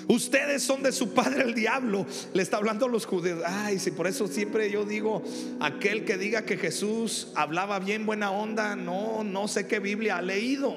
Ustedes 0.06 0.62
son 0.62 0.82
de 0.82 0.92
su 0.92 1.14
padre 1.14 1.42
el 1.42 1.54
diablo. 1.54 2.06
Le 2.32 2.42
está 2.42 2.58
hablando 2.58 2.86
a 2.86 2.88
los 2.88 3.06
judíos. 3.06 3.40
Ay, 3.44 3.78
sí, 3.78 3.90
por 3.90 4.06
eso 4.06 4.28
siempre 4.28 4.70
yo 4.70 4.84
digo, 4.84 5.22
aquel 5.60 6.04
que 6.04 6.16
diga 6.16 6.44
que 6.44 6.56
Jesús 6.56 7.32
hablaba 7.34 7.78
bien 7.78 8.06
buena 8.06 8.30
onda, 8.30 8.76
no, 8.76 9.24
no 9.24 9.48
sé 9.48 9.66
qué 9.66 9.80
Biblia 9.80 10.18
ha 10.18 10.22
leído. 10.22 10.76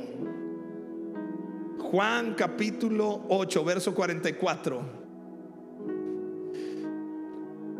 Juan 1.78 2.34
capítulo 2.36 3.26
8, 3.30 3.64
verso 3.64 3.93
44. 3.93 5.07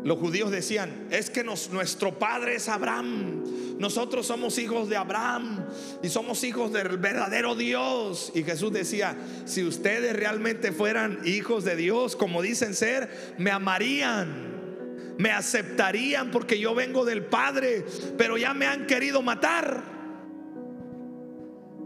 Los 0.04 0.18
judíos 0.18 0.50
decían, 0.50 1.08
es 1.10 1.28
que 1.28 1.42
nuestro 1.42 2.18
padre 2.18 2.54
es 2.56 2.68
Abraham, 2.68 3.42
nosotros 3.78 4.26
somos 4.26 4.58
hijos 4.58 4.88
de 4.88 4.96
Abraham 4.96 5.64
y 6.02 6.08
somos 6.08 6.42
hijos 6.44 6.72
del 6.72 6.98
verdadero 6.98 7.54
Dios. 7.54 8.32
Y 8.34 8.42
Jesús 8.42 8.72
decía, 8.72 9.16
si 9.44 9.64
ustedes 9.64 10.14
realmente 10.14 10.72
fueran 10.72 11.20
hijos 11.24 11.64
de 11.64 11.76
Dios, 11.76 12.16
como 12.16 12.42
dicen 12.42 12.74
ser, 12.74 13.34
me 13.38 13.50
amarían, 13.50 15.14
me 15.18 15.30
aceptarían 15.30 16.30
porque 16.30 16.58
yo 16.58 16.74
vengo 16.74 17.04
del 17.04 17.24
Padre, 17.24 17.84
pero 18.16 18.36
ya 18.36 18.52
me 18.52 18.66
han 18.66 18.86
querido 18.86 19.22
matar. 19.22 19.84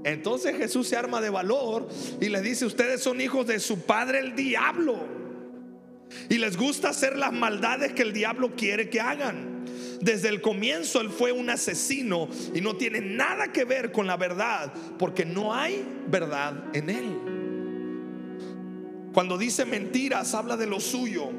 Entonces 0.04 0.56
Jesús 0.56 0.88
se 0.88 0.96
arma 0.96 1.20
de 1.20 1.30
valor 1.30 1.88
y 2.20 2.28
les 2.28 2.42
dice, 2.42 2.64
ustedes 2.64 3.02
son 3.02 3.20
hijos 3.20 3.46
de 3.46 3.60
su 3.60 3.80
padre 3.82 4.18
el 4.18 4.34
diablo 4.34 5.21
y 6.28 6.38
les 6.38 6.56
gusta 6.56 6.90
hacer 6.90 7.16
las 7.16 7.32
maldades 7.32 7.92
que 7.92 8.02
el 8.02 8.12
diablo 8.12 8.54
quiere 8.56 8.88
que 8.88 9.00
hagan. 9.00 9.64
Desde 10.00 10.28
el 10.28 10.40
comienzo 10.40 11.00
él 11.00 11.10
fue 11.10 11.32
un 11.32 11.48
asesino 11.48 12.28
y 12.54 12.60
no 12.60 12.76
tiene 12.76 13.00
nada 13.00 13.52
que 13.52 13.64
ver 13.64 13.92
con 13.92 14.06
la 14.06 14.16
verdad 14.16 14.72
porque 14.98 15.24
no 15.24 15.54
hay 15.54 15.84
verdad 16.08 16.64
en 16.74 16.90
él. 16.90 17.18
Cuando 19.12 19.38
dice 19.38 19.64
mentiras 19.64 20.34
habla 20.34 20.56
de 20.56 20.66
lo 20.66 20.80
suyo 20.80 21.30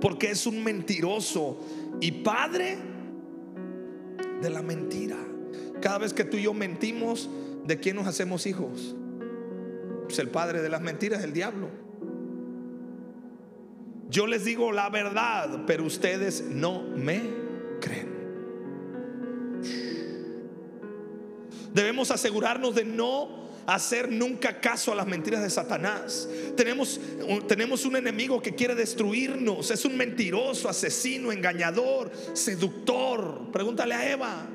porque 0.00 0.30
es 0.30 0.46
un 0.46 0.62
mentiroso 0.62 1.60
y 2.00 2.12
padre 2.12 2.78
de 4.40 4.50
la 4.50 4.62
mentira. 4.62 5.16
Cada 5.80 5.98
vez 5.98 6.12
que 6.12 6.24
tú 6.24 6.36
y 6.36 6.42
yo 6.42 6.54
mentimos, 6.54 7.28
¿de 7.66 7.78
quién 7.78 7.96
nos 7.96 8.06
hacemos 8.06 8.46
hijos? 8.46 8.96
Pues 10.04 10.18
el 10.18 10.28
padre 10.28 10.62
de 10.62 10.68
las 10.68 10.80
mentiras, 10.80 11.22
el 11.22 11.32
diablo. 11.32 11.68
Yo 14.10 14.26
les 14.26 14.44
digo 14.44 14.72
la 14.72 14.88
verdad, 14.88 15.64
pero 15.66 15.84
ustedes 15.84 16.42
no 16.42 16.82
me 16.82 17.20
creen. 17.80 18.18
Debemos 21.74 22.10
asegurarnos 22.10 22.74
de 22.74 22.84
no 22.84 23.48
hacer 23.66 24.10
nunca 24.10 24.60
caso 24.60 24.92
a 24.92 24.94
las 24.94 25.06
mentiras 25.06 25.42
de 25.42 25.50
Satanás. 25.50 26.26
Tenemos, 26.56 26.98
tenemos 27.46 27.84
un 27.84 27.96
enemigo 27.96 28.40
que 28.40 28.54
quiere 28.54 28.74
destruirnos. 28.74 29.70
Es 29.70 29.84
un 29.84 29.94
mentiroso, 29.94 30.70
asesino, 30.70 31.30
engañador, 31.30 32.10
seductor. 32.32 33.50
Pregúntale 33.52 33.94
a 33.94 34.10
Eva. 34.10 34.46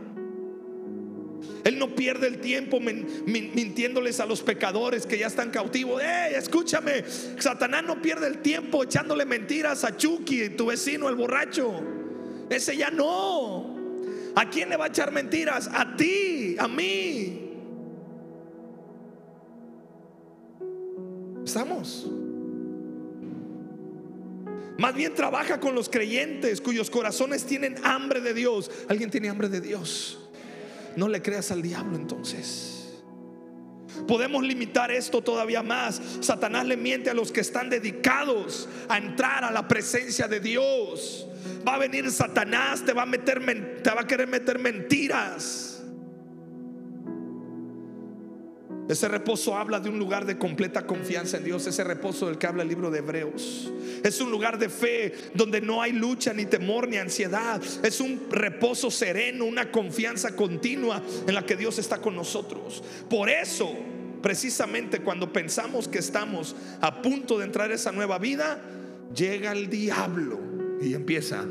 Él 1.64 1.80
no 1.80 1.96
pierde 1.96 2.28
el 2.28 2.40
tiempo 2.40 2.80
mintiéndoles 2.82 4.20
a 4.20 4.26
los 4.26 4.42
pecadores 4.42 5.06
que 5.06 5.18
ya 5.18 5.28
están 5.28 5.50
cautivos. 5.50 6.02
¡Eh, 6.02 6.34
escúchame! 6.36 7.06
Satanás 7.40 7.84
no 7.86 8.02
pierde 8.02 8.28
el 8.28 8.40
tiempo 8.40 8.84
echándole 8.84 9.26
mentiras 9.26 9.84
a 9.86 9.96
Chucky, 9.96 10.50
tu 10.50 10.66
vecino, 10.68 11.08
el 11.08 11.16
borracho. 11.16 11.82
Ese 12.50 12.76
ya 12.76 12.90
no. 12.90 13.78
¿A 14.36 14.50
quién 14.50 14.70
le 14.70 14.78
va 14.78 14.86
a 14.86 14.88
echar 14.90 15.12
mentiras? 15.12 15.70
A 15.72 15.96
ti, 15.96 16.56
a 16.60 16.68
mí. 16.68 17.52
¿Estamos? 21.46 22.10
Más 24.78 24.96
bien 24.96 25.14
trabaja 25.14 25.60
con 25.60 25.76
los 25.76 25.88
creyentes 25.88 26.60
cuyos 26.60 26.90
corazones 26.90 27.46
tienen 27.46 27.76
hambre 27.86 28.20
de 28.20 28.34
Dios. 28.34 28.70
¿Alguien 28.90 29.10
tiene 29.10 29.30
hambre 29.30 29.48
de 29.48 29.62
Dios? 29.62 30.23
No 30.96 31.08
le 31.08 31.22
creas 31.22 31.52
al 31.52 31.62
diablo 31.62 31.96
entonces. 31.96 32.84
Podemos 34.08 34.44
limitar 34.44 34.92
esto 34.92 35.22
todavía 35.22 35.64
más. 35.64 36.02
Satanás 36.22 36.66
le 36.66 36.78
miente 36.78 37.10
a 37.10 37.14
los 37.14 37.32
que 37.32 37.42
están 37.42 37.70
dedicados 37.70 38.68
a 38.90 38.98
entrar 38.98 39.44
a 39.44 39.52
la 39.52 39.68
presencia 39.68 40.28
de 40.28 40.40
Dios. 40.40 41.28
Va 41.68 41.76
a 41.76 41.80
venir 41.80 42.10
Satanás, 42.12 42.84
te 42.86 42.94
va 42.94 43.04
a 43.04 43.06
meter 43.06 43.42
te 43.82 43.90
va 43.90 44.02
a 44.02 44.08
querer 44.08 44.28
meter 44.28 44.60
mentiras. 44.60 45.73
Ese 48.94 49.08
reposo 49.08 49.58
habla 49.58 49.80
de 49.80 49.90
un 49.90 49.98
lugar 49.98 50.24
de 50.24 50.38
completa 50.38 50.86
confianza 50.86 51.38
en 51.38 51.46
Dios, 51.46 51.66
ese 51.66 51.84
reposo 51.84 52.28
del 52.28 52.38
que 52.38 52.46
habla 52.46 52.62
el 52.62 52.70
libro 52.70 52.92
de 52.92 53.00
Hebreos. 53.00 53.72
Es 54.04 54.22
un 54.22 54.30
lugar 54.30 54.60
de 54.60 54.70
fe 54.70 55.12
donde 55.34 55.62
no 55.62 55.82
hay 55.82 55.94
lucha, 55.94 56.32
ni 56.32 56.46
temor, 56.46 56.88
ni 56.88 56.98
ansiedad. 56.98 57.60
Es 57.82 58.00
un 58.00 58.28
reposo 58.30 58.92
sereno, 58.92 59.46
una 59.46 59.72
confianza 59.72 60.36
continua 60.36 61.02
en 61.28 61.34
la 61.34 61.44
que 61.44 61.56
Dios 61.56 61.80
está 61.80 62.02
con 62.02 62.16
nosotros. 62.16 62.84
Por 63.10 63.32
eso, 63.32 63.76
precisamente 64.22 65.00
cuando 65.00 65.34
pensamos 65.34 65.88
que 65.88 65.98
estamos 65.98 66.56
a 66.80 67.02
punto 67.02 67.40
de 67.40 67.46
entrar 67.46 67.72
a 67.72 67.74
esa 67.74 67.92
nueva 67.92 68.20
vida, 68.20 68.62
llega 69.16 69.54
el 69.54 69.72
diablo 69.72 70.40
y 70.80 70.94
empieza. 70.94 71.44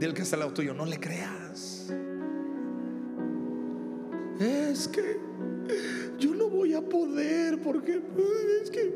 Dile 0.00 0.12
que 0.12 0.22
está 0.22 0.34
al 0.34 0.40
lado 0.40 0.54
tuyo, 0.54 0.74
no 0.74 0.86
le 0.86 0.98
creas. 0.98 1.73
Es 4.40 4.88
que 4.88 5.16
yo 6.18 6.34
no 6.34 6.48
voy 6.48 6.74
a 6.74 6.82
poder 6.82 7.60
porque 7.62 8.00
es 8.62 8.70
que 8.70 8.92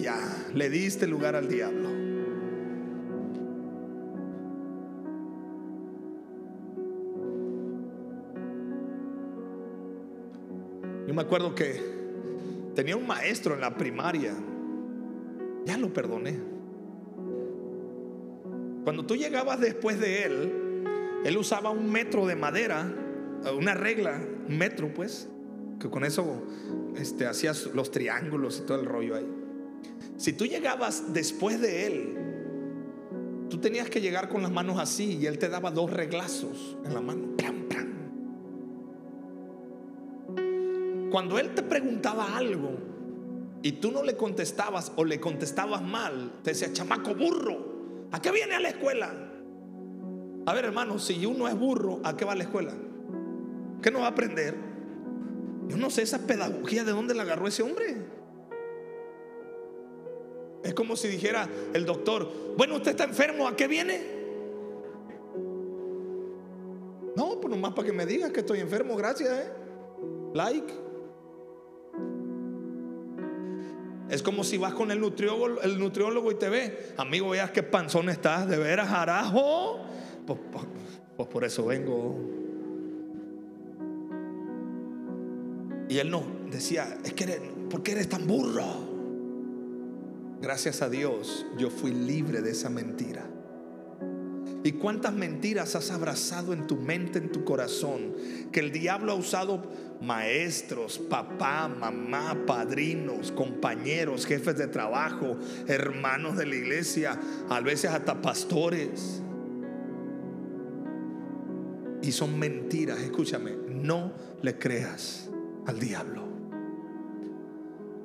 ya 0.00 0.46
le 0.54 0.70
diste 0.70 1.06
lugar 1.06 1.34
al 1.34 1.48
diablo. 1.48 1.88
Yo 11.08 11.14
me 11.14 11.22
acuerdo 11.22 11.54
que 11.54 11.80
tenía 12.74 12.96
un 12.96 13.06
maestro 13.06 13.54
en 13.54 13.60
la 13.60 13.76
primaria. 13.76 14.34
Ya 15.64 15.76
lo 15.76 15.92
perdoné. 15.92 16.38
Cuando 18.84 19.04
tú 19.04 19.16
llegabas 19.16 19.58
después 19.58 19.98
de 19.98 20.22
él, 20.22 20.84
él 21.24 21.36
usaba 21.36 21.70
un 21.70 21.90
metro 21.90 22.24
de 22.26 22.36
madera 22.36 23.05
una 23.56 23.74
regla, 23.74 24.20
un 24.48 24.58
metro 24.58 24.92
pues, 24.92 25.28
que 25.80 25.88
con 25.90 26.04
eso 26.04 26.42
este, 26.96 27.26
hacías 27.26 27.66
los 27.74 27.90
triángulos 27.90 28.60
y 28.62 28.66
todo 28.66 28.80
el 28.80 28.86
rollo 28.86 29.16
ahí. 29.16 29.26
Si 30.16 30.32
tú 30.32 30.46
llegabas 30.46 31.12
después 31.12 31.60
de 31.60 31.86
él, 31.86 32.18
tú 33.50 33.58
tenías 33.58 33.90
que 33.90 34.00
llegar 34.00 34.28
con 34.28 34.42
las 34.42 34.50
manos 34.50 34.78
así 34.78 35.18
y 35.20 35.26
él 35.26 35.38
te 35.38 35.48
daba 35.48 35.70
dos 35.70 35.90
reglazos 35.90 36.76
en 36.84 36.94
la 36.94 37.00
mano. 37.00 37.36
Cuando 41.10 41.38
él 41.38 41.54
te 41.54 41.62
preguntaba 41.62 42.36
algo 42.36 42.72
y 43.62 43.72
tú 43.72 43.90
no 43.90 44.02
le 44.02 44.16
contestabas 44.16 44.92
o 44.96 45.04
le 45.04 45.18
contestabas 45.18 45.80
mal, 45.80 46.40
te 46.42 46.50
decía, 46.50 46.72
chamaco 46.72 47.14
burro, 47.14 48.08
¿a 48.12 48.20
qué 48.20 48.30
viene 48.32 48.54
a 48.54 48.60
la 48.60 48.68
escuela? 48.68 49.14
A 50.44 50.52
ver, 50.52 50.66
hermano, 50.66 50.98
si 50.98 51.24
uno 51.24 51.48
es 51.48 51.58
burro, 51.58 52.00
¿a 52.04 52.16
qué 52.16 52.24
va 52.24 52.32
a 52.32 52.36
la 52.36 52.44
escuela? 52.44 52.72
¿Qué 53.82 53.90
no 53.90 54.00
va 54.00 54.06
a 54.06 54.10
aprender? 54.10 54.54
Yo 55.68 55.76
no 55.76 55.90
sé 55.90 56.02
esa 56.02 56.26
pedagogía 56.26 56.84
de 56.84 56.92
dónde 56.92 57.14
la 57.14 57.22
agarró 57.22 57.46
ese 57.46 57.62
hombre. 57.62 57.96
Es 60.62 60.74
como 60.74 60.96
si 60.96 61.08
dijera 61.08 61.48
el 61.74 61.84
doctor, 61.84 62.28
bueno, 62.56 62.76
usted 62.76 62.92
está 62.92 63.04
enfermo, 63.04 63.46
¿a 63.46 63.56
qué 63.56 63.68
viene? 63.68 64.16
No, 67.16 67.40
pues 67.40 67.50
nomás 67.50 67.72
para 67.72 67.86
que 67.86 67.92
me 67.92 68.04
diga 68.04 68.32
que 68.32 68.40
estoy 68.40 68.60
enfermo, 68.60 68.96
gracias, 68.96 69.30
¿eh? 69.30 69.52
Like. 70.34 70.72
Es 74.10 74.22
como 74.22 74.44
si 74.44 74.58
vas 74.58 74.74
con 74.74 74.90
el 74.90 75.00
nutriólogo, 75.00 75.60
el 75.62 76.32
y 76.32 76.34
te 76.36 76.48
ve, 76.48 76.94
amigo, 76.96 77.30
veas 77.30 77.50
qué 77.50 77.62
panzón 77.62 78.08
estás, 78.08 78.48
de 78.48 78.56
veras, 78.56 78.90
arajo. 78.90 79.80
pues, 80.26 80.38
pues, 80.52 80.64
pues 81.16 81.28
por 81.28 81.44
eso 81.44 81.66
vengo. 81.66 82.45
Y 85.88 85.98
él 85.98 86.10
no 86.10 86.24
decía, 86.50 86.98
es 87.04 87.12
que 87.12 87.24
eres, 87.24 87.40
¿por 87.70 87.82
qué 87.82 87.92
eres 87.92 88.08
tan 88.08 88.26
burro? 88.26 88.96
Gracias 90.40 90.82
a 90.82 90.88
Dios 90.88 91.46
yo 91.56 91.70
fui 91.70 91.92
libre 91.92 92.42
de 92.42 92.50
esa 92.50 92.68
mentira. 92.68 93.24
¿Y 94.64 94.72
cuántas 94.72 95.14
mentiras 95.14 95.76
has 95.76 95.92
abrazado 95.92 96.52
en 96.52 96.66
tu 96.66 96.74
mente, 96.74 97.20
en 97.20 97.30
tu 97.30 97.44
corazón? 97.44 98.14
Que 98.50 98.58
el 98.58 98.72
diablo 98.72 99.12
ha 99.12 99.14
usado 99.14 99.62
maestros, 100.00 100.98
papá, 100.98 101.68
mamá, 101.68 102.36
padrinos, 102.46 103.30
compañeros, 103.30 104.26
jefes 104.26 104.58
de 104.58 104.66
trabajo, 104.66 105.36
hermanos 105.68 106.36
de 106.36 106.46
la 106.46 106.56
iglesia, 106.56 107.16
a 107.48 107.60
veces 107.60 107.92
hasta 107.92 108.20
pastores. 108.20 109.22
Y 112.02 112.10
son 112.10 112.36
mentiras, 112.36 112.98
escúchame, 112.98 113.52
no 113.68 114.12
le 114.42 114.58
creas 114.58 115.25
al 115.66 115.78
diablo. 115.78 116.22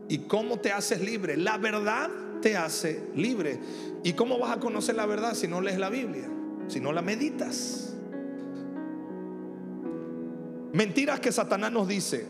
¿Y 0.09 0.19
cómo 0.19 0.59
te 0.59 0.71
haces 0.71 1.01
libre? 1.01 1.37
La 1.37 1.57
verdad 1.57 2.09
te 2.41 2.57
hace 2.57 3.09
libre. 3.15 3.59
¿Y 4.03 4.13
cómo 4.13 4.39
vas 4.39 4.57
a 4.57 4.59
conocer 4.59 4.95
la 4.95 5.05
verdad 5.05 5.33
si 5.35 5.47
no 5.47 5.61
lees 5.61 5.77
la 5.77 5.89
Biblia? 5.89 6.29
Si 6.67 6.79
no 6.79 6.91
la 6.91 7.01
meditas. 7.01 7.95
Mentiras 10.73 11.19
que 11.19 11.31
Satanás 11.31 11.71
nos 11.71 11.87
dice. 11.87 12.25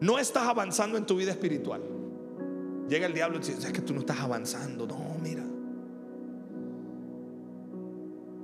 no 0.00 0.18
estás 0.18 0.46
avanzando 0.48 0.96
en 0.96 1.04
tu 1.04 1.16
vida 1.16 1.32
espiritual. 1.32 1.82
Llega 2.88 3.06
el 3.06 3.14
diablo 3.14 3.36
y 3.36 3.40
dice, 3.40 3.52
es 3.54 3.72
que 3.72 3.82
tú 3.82 3.92
no 3.92 4.00
estás 4.00 4.20
avanzando. 4.20 4.86
No, 4.86 5.16
mira. 5.22 5.44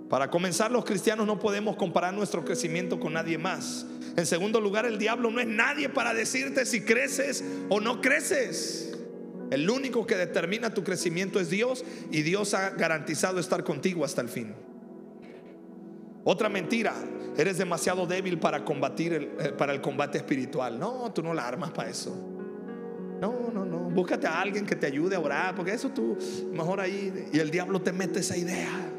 Para 0.09 0.31
comenzar, 0.31 0.71
los 0.71 0.85
cristianos 0.85 1.27
no 1.27 1.39
podemos 1.39 1.77
comparar 1.77 2.15
nuestro 2.15 2.45
crecimiento 2.45 3.01
con 3.01 3.15
nadie 3.15 3.39
más. 3.39 3.87
En 4.17 4.25
segundo 4.25 4.61
lugar, 4.61 4.87
el 4.87 4.99
diablo 4.99 5.31
no 5.31 5.41
es 5.41 5.47
nadie 5.47 5.89
para 5.89 6.15
decirte 6.15 6.65
si 6.65 6.83
creces 6.83 7.45
o 7.69 7.81
no 7.81 8.01
creces. 8.01 8.97
El 9.51 9.69
único 9.69 10.07
que 10.07 10.17
determina 10.17 10.75
tu 10.75 10.85
crecimiento 10.85 11.41
es 11.41 11.51
Dios 11.51 11.85
y 12.11 12.23
Dios 12.23 12.55
ha 12.55 12.71
garantizado 12.71 13.39
estar 13.39 13.65
contigo 13.65 14.05
hasta 14.05 14.21
el 14.21 14.29
fin. 14.29 14.55
Otra 16.25 16.49
mentira, 16.49 16.95
eres 17.37 17.59
demasiado 17.59 18.07
débil 18.07 18.39
para 18.39 18.65
combatir 18.65 19.13
el, 19.13 19.23
eh, 19.39 19.53
para 19.57 19.73
el 19.73 19.81
combate 19.81 20.19
espiritual. 20.19 20.79
No, 20.79 21.13
tú 21.13 21.23
no 21.23 21.35
la 21.35 21.47
armas 21.47 21.71
para 21.71 21.91
eso. 21.91 22.17
No, 23.21 23.51
no, 23.53 23.65
no. 23.65 23.79
Búscate 23.91 24.27
a 24.27 24.41
alguien 24.41 24.67
que 24.67 24.77
te 24.77 24.87
ayude 24.87 25.17
a 25.17 25.21
orar, 25.21 25.55
porque 25.55 25.73
eso 25.73 25.91
tú 25.91 26.19
mejor 26.53 26.81
ahí 26.81 27.29
y 27.33 27.39
el 27.39 27.51
diablo 27.51 27.81
te 27.81 27.93
mete 27.93 28.21
esa 28.21 28.37
idea. 28.37 28.96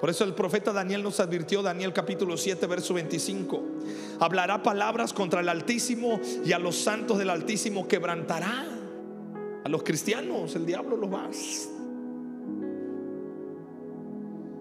Por 0.00 0.10
eso 0.10 0.24
el 0.24 0.34
profeta 0.34 0.72
Daniel 0.72 1.02
nos 1.02 1.20
advirtió, 1.20 1.62
Daniel 1.62 1.92
capítulo 1.92 2.36
7, 2.36 2.66
verso 2.66 2.92
25, 2.92 3.62
hablará 4.20 4.62
palabras 4.62 5.14
contra 5.14 5.40
el 5.40 5.48
Altísimo 5.48 6.20
y 6.44 6.52
a 6.52 6.58
los 6.58 6.76
santos 6.76 7.18
del 7.18 7.30
Altísimo 7.30 7.88
quebrantará. 7.88 8.66
A 9.64 9.68
los 9.68 9.82
cristianos 9.82 10.54
el 10.54 10.66
diablo 10.66 10.96
los 10.96 11.12
va. 11.12 11.28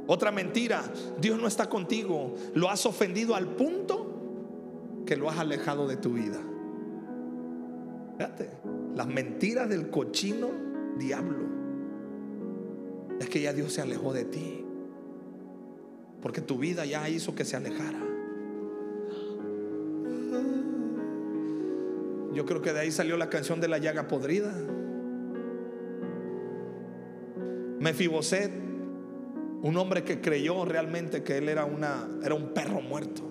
Otra 0.08 0.32
mentira, 0.32 0.84
Dios 1.20 1.40
no 1.40 1.48
está 1.48 1.68
contigo, 1.68 2.36
lo 2.54 2.70
has 2.70 2.86
ofendido 2.86 3.36
al 3.36 3.48
punto 3.48 5.04
que 5.06 5.18
lo 5.18 5.30
has 5.30 5.38
alejado 5.38 5.88
de 5.88 5.98
tu 5.98 6.14
vida. 6.14 6.40
Fíjate, 8.18 8.50
las 8.96 9.08
mentiras 9.08 9.68
del 9.68 9.90
cochino 9.90 10.50
diablo 10.98 11.46
es 13.20 13.28
que 13.30 13.42
ya 13.42 13.52
Dios 13.52 13.74
se 13.74 13.82
alejó 13.82 14.14
de 14.14 14.26
ti 14.26 14.65
porque 16.22 16.42
tu 16.42 16.58
vida 16.58 16.86
ya 16.86 17.08
hizo 17.10 17.36
que 17.36 17.46
se 17.46 17.56
alejara. 17.56 18.00
Yo 22.34 22.46
creo 22.46 22.62
que 22.62 22.74
de 22.74 22.82
ahí 22.82 22.92
salió 22.92 23.16
la 23.16 23.30
canción 23.30 23.62
de 23.62 23.70
la 23.70 23.78
llaga 23.78 24.10
podrida. 24.10 24.54
Mefiboset, 27.80 28.52
un 29.62 29.78
hombre 29.78 30.04
que 30.04 30.20
creyó 30.20 30.66
realmente 30.66 31.24
que 31.24 31.38
él 31.38 31.48
era, 31.48 31.64
una, 31.64 32.10
era 32.24 32.36
un 32.36 32.54
perro 32.54 32.82
muerto. 32.82 33.24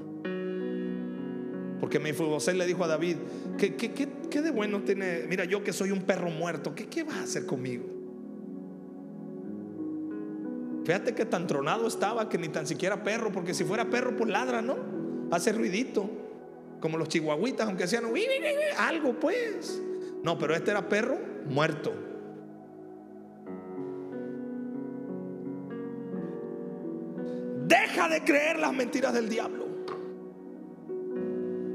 Porque 1.81 1.99
Mefiboset 1.99 2.55
le 2.55 2.65
dijo 2.65 2.83
a 2.83 2.87
David, 2.87 3.17
¿qué, 3.59 3.75
qué, 3.75 3.93
qué, 3.93 4.41
de 4.41 4.51
bueno 4.51 4.83
tiene? 4.85 5.27
Mira, 5.29 5.45
yo 5.45 5.63
que 5.63 5.75
soy 5.75 5.91
un 5.91 6.03
perro 6.03 6.31
muerto, 6.31 6.75
¿qué, 6.75 6.87
qué 6.87 7.03
vas 7.03 7.17
a 7.17 7.23
hacer 7.25 7.45
conmigo? 7.45 7.94
Fíjate 10.85 11.15
que 11.15 11.25
tan 11.25 11.47
tronado 11.47 11.87
estaba 11.87 12.29
que 12.29 12.37
ni 12.37 12.49
tan 12.49 12.67
siquiera 12.67 13.03
perro, 13.03 13.33
porque 13.33 13.55
si 13.55 13.65
fuera 13.65 13.89
perro, 13.89 14.15
pues 14.17 14.31
ladra, 14.31 14.61
¿no? 14.61 14.77
Hace 15.31 15.53
ruidito, 15.53 16.11
como 16.81 16.99
los 16.99 17.09
chihuahuitas, 17.09 17.67
aunque 17.67 17.87
sean 17.87 18.05
algo, 18.79 19.19
pues. 19.19 19.81
No, 20.23 20.39
pero 20.39 20.55
este 20.55 20.71
era 20.73 20.87
perro 20.87 21.19
muerto. 21.47 21.93
Deja 27.67 28.09
de 28.11 28.23
creer 28.23 28.59
las 28.59 28.75
mentiras 28.75 29.15
del 29.15 29.31
diablo. 29.31 29.65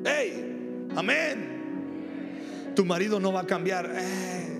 Hey, 0.05 0.87
amén. 0.95 2.73
Tu 2.75 2.85
marido 2.85 3.19
no 3.19 3.33
va 3.33 3.41
a 3.41 3.47
cambiar. 3.47 3.91
Eh, 3.95 4.59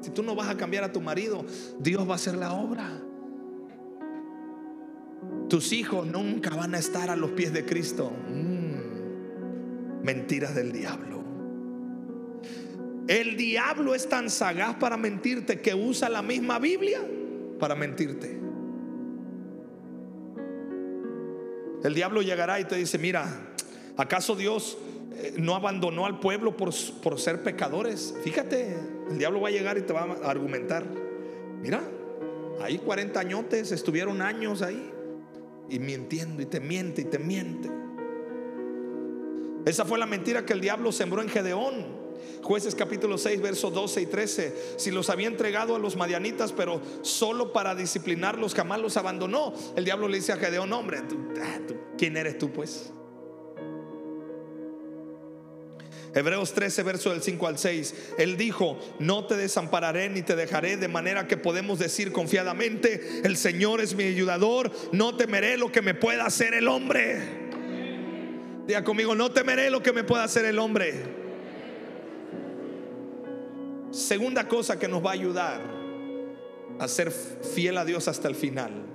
si 0.00 0.10
tú 0.10 0.22
no 0.22 0.34
vas 0.34 0.48
a 0.48 0.56
cambiar 0.56 0.84
a 0.84 0.92
tu 0.92 1.02
marido, 1.02 1.44
Dios 1.78 2.08
va 2.08 2.12
a 2.12 2.16
hacer 2.16 2.34
la 2.34 2.54
obra. 2.54 3.09
Tus 5.50 5.72
hijos 5.72 6.06
nunca 6.06 6.50
van 6.50 6.76
a 6.76 6.78
estar 6.78 7.10
a 7.10 7.16
los 7.16 7.32
pies 7.32 7.52
de 7.52 7.66
Cristo. 7.66 8.12
Mm, 8.28 10.04
mentiras 10.04 10.54
del 10.54 10.70
diablo. 10.70 11.24
El 13.08 13.36
diablo 13.36 13.96
es 13.96 14.08
tan 14.08 14.30
sagaz 14.30 14.76
para 14.76 14.96
mentirte 14.96 15.60
que 15.60 15.74
usa 15.74 16.08
la 16.08 16.22
misma 16.22 16.60
Biblia 16.60 17.00
para 17.58 17.74
mentirte. 17.74 18.38
El 21.82 21.94
diablo 21.94 22.22
llegará 22.22 22.60
y 22.60 22.66
te 22.66 22.76
dice, 22.76 22.98
mira, 22.98 23.26
¿acaso 23.96 24.36
Dios 24.36 24.78
eh, 25.16 25.34
no 25.36 25.56
abandonó 25.56 26.06
al 26.06 26.20
pueblo 26.20 26.56
por, 26.56 26.70
por 27.02 27.18
ser 27.18 27.42
pecadores? 27.42 28.14
Fíjate, 28.22 28.76
el 29.10 29.18
diablo 29.18 29.40
va 29.40 29.48
a 29.48 29.52
llegar 29.52 29.78
y 29.78 29.82
te 29.82 29.92
va 29.92 30.02
a 30.02 30.30
argumentar. 30.30 30.84
Mira, 31.60 31.80
ahí 32.62 32.78
40 32.78 33.18
añotes, 33.18 33.72
estuvieron 33.72 34.22
años 34.22 34.62
ahí 34.62 34.92
y 35.70 35.78
mintiendo 35.78 36.42
y 36.42 36.46
te 36.46 36.60
miente 36.60 37.02
y 37.02 37.04
te 37.04 37.18
miente. 37.18 37.70
Esa 39.64 39.84
fue 39.84 39.98
la 39.98 40.06
mentira 40.06 40.44
que 40.44 40.52
el 40.52 40.60
diablo 40.60 40.92
sembró 40.92 41.22
en 41.22 41.28
Gedeón. 41.28 42.00
Jueces 42.42 42.74
capítulo 42.74 43.18
6, 43.18 43.40
versos 43.40 43.72
12 43.72 44.02
y 44.02 44.06
13. 44.06 44.56
Si 44.76 44.90
los 44.90 45.10
había 45.10 45.26
entregado 45.26 45.76
a 45.76 45.78
los 45.78 45.96
madianitas, 45.96 46.52
pero 46.52 46.80
solo 47.02 47.52
para 47.52 47.74
disciplinarlos, 47.74 48.54
jamás 48.54 48.80
los 48.80 48.96
abandonó. 48.96 49.52
El 49.76 49.84
diablo 49.84 50.08
le 50.08 50.16
dice 50.16 50.32
a 50.32 50.36
Gedeón, 50.36 50.72
hombre, 50.72 51.02
ah, 51.42 51.58
¿quién 51.98 52.16
eres 52.16 52.38
tú 52.38 52.50
pues? 52.50 52.92
Hebreos 56.14 56.52
13, 56.52 56.82
verso 56.82 57.10
del 57.10 57.22
5 57.22 57.46
al 57.46 57.58
6. 57.58 57.94
Él 58.18 58.36
dijo, 58.36 58.78
no 58.98 59.26
te 59.26 59.36
desampararé 59.36 60.08
ni 60.08 60.22
te 60.22 60.36
dejaré, 60.36 60.76
de 60.76 60.88
manera 60.88 61.26
que 61.26 61.36
podemos 61.36 61.78
decir 61.78 62.12
confiadamente, 62.12 63.22
el 63.24 63.36
Señor 63.36 63.80
es 63.80 63.94
mi 63.94 64.04
ayudador, 64.04 64.70
no 64.92 65.16
temeré 65.16 65.56
lo 65.56 65.70
que 65.70 65.82
me 65.82 65.94
pueda 65.94 66.26
hacer 66.26 66.54
el 66.54 66.68
hombre. 66.68 67.20
Diga 68.66 68.84
conmigo, 68.84 69.14
no 69.14 69.30
temeré 69.30 69.70
lo 69.70 69.82
que 69.82 69.92
me 69.92 70.04
pueda 70.04 70.24
hacer 70.24 70.44
el 70.44 70.58
hombre. 70.58 70.94
Segunda 73.90 74.46
cosa 74.46 74.78
que 74.78 74.88
nos 74.88 75.04
va 75.04 75.10
a 75.10 75.14
ayudar 75.14 75.60
a 76.78 76.88
ser 76.88 77.10
fiel 77.10 77.76
a 77.78 77.84
Dios 77.84 78.08
hasta 78.08 78.28
el 78.28 78.34
final. 78.34 78.86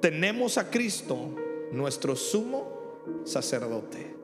Tenemos 0.00 0.58
a 0.58 0.70
Cristo, 0.70 1.36
nuestro 1.72 2.16
sumo 2.16 3.22
sacerdote. 3.24 4.19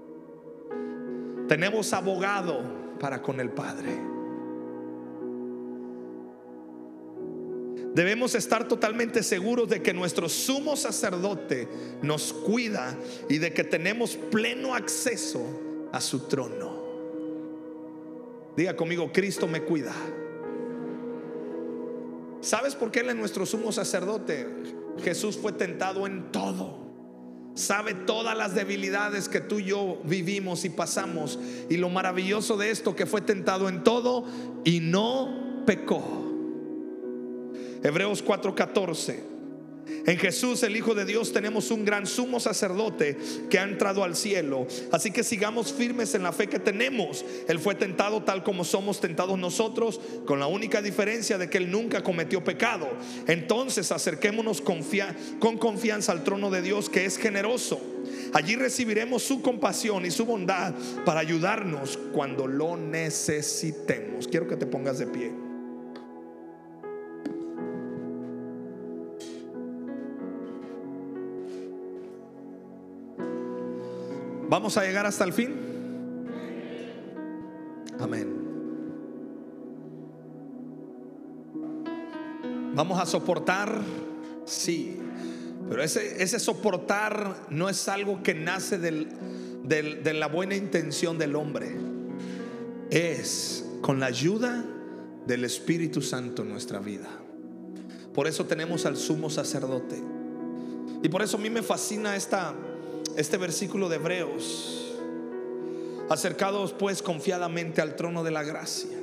Tenemos 1.49 1.93
abogado 1.93 2.97
para 2.99 3.23
con 3.23 3.41
el 3.41 3.51
Padre. 3.51 4.17
Debemos 7.95 8.35
estar 8.35 8.69
totalmente 8.69 9.23
seguros 9.23 9.69
de 9.69 9.81
que 9.81 9.95
nuestro 9.95 10.29
sumo 10.29 10.77
sacerdote 10.77 11.67
nos 12.03 12.33
cuida 12.33 12.95
y 13.29 13.39
de 13.39 13.55
que 13.55 13.65
tenemos 13.65 14.17
pleno 14.17 14.75
acceso 14.75 15.89
a 15.93 16.01
su 16.01 16.27
trono. 16.27 16.85
Diga 18.55 18.77
conmigo, 18.77 19.11
Cristo 19.13 19.47
me 19.47 19.63
cuida. 19.63 19.95
¿Sabes 22.41 22.75
por 22.75 22.91
qué 22.91 23.01
Él 23.01 23.11
es 23.11 23.17
nuestro 23.17 23.47
sumo 23.47 23.73
sacerdote? 23.73 24.47
Jesús 25.03 25.39
fue 25.39 25.53
tentado 25.53 26.07
en 26.07 26.31
todo 26.33 26.86
sabe 27.57 27.95
todas 27.95 28.37
las 28.37 28.55
debilidades 28.55 29.29
que 29.29 29.41
tú 29.41 29.59
y 29.59 29.65
yo 29.65 30.01
vivimos 30.05 30.65
y 30.65 30.71
pasamos. 30.71 31.39
Y 31.69 31.79
lo 31.79 31.89
maravilloso 31.89 32.57
de 32.57 32.71
esto 32.71 32.95
que 32.95 33.07
fue 33.07 33.23
tentado 33.23 33.69
en 33.69 33.83
todo 33.83 34.25
y 34.65 34.81
no 34.81 35.65
pecó. 35.67 36.03
Hebreos 37.83 38.25
4:14. 38.25 39.36
En 40.07 40.19
Jesús, 40.19 40.63
el 40.63 40.77
Hijo 40.77 40.95
de 40.95 41.05
Dios, 41.05 41.33
tenemos 41.33 41.71
un 41.71 41.85
gran 41.85 42.07
sumo 42.07 42.41
sacerdote 42.41 43.17
que 43.51 43.59
ha 43.59 43.65
entrado 43.65 44.05
al 44.05 44.17
cielo. 44.17 44.67
Así 44.93 45.11
que 45.11 45.23
sigamos 45.23 45.73
firmes 45.73 46.15
en 46.15 46.23
la 46.23 46.33
fe 46.33 46.49
que 46.49 46.59
tenemos. 46.59 47.25
Él 47.49 47.59
fue 47.59 47.75
tentado 47.75 48.23
tal 48.23 48.43
como 48.43 48.65
somos 48.65 49.01
tentados 49.01 49.39
nosotros, 49.39 50.01
con 50.25 50.41
la 50.41 50.47
única 50.47 50.83
diferencia 50.83 51.39
de 51.39 51.51
que 51.51 51.59
Él 51.59 51.71
nunca 51.71 52.03
cometió 52.03 52.43
pecado. 52.45 52.89
Entonces 53.27 53.93
acerquémonos 53.93 54.61
con 54.61 55.59
confianza 55.59 56.13
al 56.13 56.25
trono 56.25 56.51
de 56.51 56.63
Dios 56.63 56.89
que 56.89 57.05
es 57.05 57.17
generoso. 57.17 57.81
Allí 58.33 58.57
recibiremos 58.57 59.23
su 59.23 59.43
compasión 59.43 60.07
y 60.07 60.11
su 60.11 60.27
bondad 60.27 60.75
para 61.05 61.21
ayudarnos 61.21 61.99
cuando 62.13 62.47
lo 62.47 62.77
necesitemos. 62.77 64.29
Quiero 64.29 64.47
que 64.47 64.57
te 64.57 64.67
pongas 64.67 64.99
de 64.99 65.07
pie. 65.07 65.46
¿Vamos 74.49 74.77
a 74.77 74.85
llegar 74.85 75.07
hasta 75.07 75.25
el 75.25 75.33
fin? 75.33 75.55
Amén. 77.99 78.35
¿Vamos 82.75 83.01
a 83.01 83.07
soportar? 83.07 83.81
Sí. 84.45 84.99
Pero 85.69 85.83
ese, 85.83 86.23
ese 86.23 86.39
soportar 86.39 87.47
no 87.51 87.69
es 87.69 87.89
algo 87.89 88.23
que 88.23 88.35
nace 88.35 88.79
del, 88.79 89.09
del- 89.65 90.03
de 90.05 90.15
la 90.15 90.29
buena 90.29 90.55
intención 90.55 91.19
del 91.19 91.35
hombre. 91.35 91.75
Es 92.91 93.65
con 93.81 93.99
la 93.99 94.07
ayuda 94.07 94.65
del 95.27 95.45
Espíritu 95.45 96.03
Santo 96.03 96.43
en 96.43 96.51
nuestra 96.51 96.79
vida. 96.79 97.09
Por 98.15 98.29
eso 98.29 98.45
tenemos 98.47 98.87
al 98.87 98.97
sumo 98.97 99.29
sacerdote. 99.29 100.01
Y 101.03 101.09
por 101.09 101.23
eso 101.23 101.37
a 101.37 101.41
mí 101.41 101.51
me 101.51 101.63
fascina 101.63 102.15
esta, 102.15 102.55
este 103.17 103.37
versículo 103.37 103.89
de 103.89 103.97
Hebreos. 103.97 104.95
Acercados 106.09 106.73
pues 106.73 107.03
confiadamente 107.03 107.81
al 107.81 107.97
trono 107.97 108.23
de 108.23 108.31
la 108.31 108.43
gracia. 108.43 108.97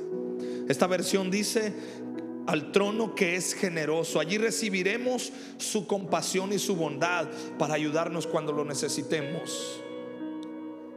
Esta 0.68 0.86
versión 0.86 1.30
dice 1.30 1.74
al 2.46 2.72
trono 2.72 3.14
que 3.14 3.36
es 3.36 3.54
generoso. 3.54 4.20
Allí 4.20 4.38
recibiremos 4.38 5.32
su 5.58 5.86
compasión 5.86 6.52
y 6.52 6.58
su 6.58 6.76
bondad 6.76 7.28
para 7.58 7.74
ayudarnos 7.74 8.26
cuando 8.26 8.52
lo 8.52 8.64
necesitemos. 8.64 9.80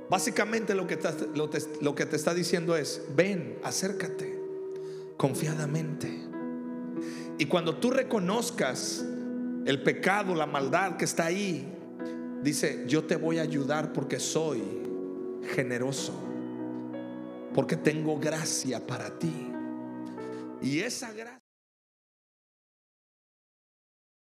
Básicamente 0.10 0.74
lo 0.74 0.88
que 0.88 0.96
te, 0.96 1.10
lo 1.82 1.96
que 1.96 2.06
te 2.06 2.16
está 2.16 2.34
diciendo 2.34 2.78
es, 2.78 3.02
ven, 3.16 3.58
acércate 3.64 4.40
confiadamente. 5.18 6.10
Y 7.38 7.46
cuando 7.46 7.76
tú 7.76 7.92
reconozcas 7.92 9.04
el 9.66 9.84
pecado, 9.84 10.34
la 10.34 10.46
maldad 10.46 10.96
que 10.96 11.06
está 11.06 11.26
ahí, 11.26 11.77
dice, 12.48 12.86
yo 12.88 13.04
te 13.04 13.18
voy 13.18 13.40
a 13.40 13.42
ayudar 13.42 13.92
porque 13.92 14.20
soy 14.20 14.64
generoso, 15.54 16.14
porque 17.54 17.76
tengo 17.76 18.18
gracia 18.20 18.86
para 18.86 19.20
ti. 19.20 19.52
Y 20.62 20.80
esa 20.80 21.12
gracia... 21.12 21.37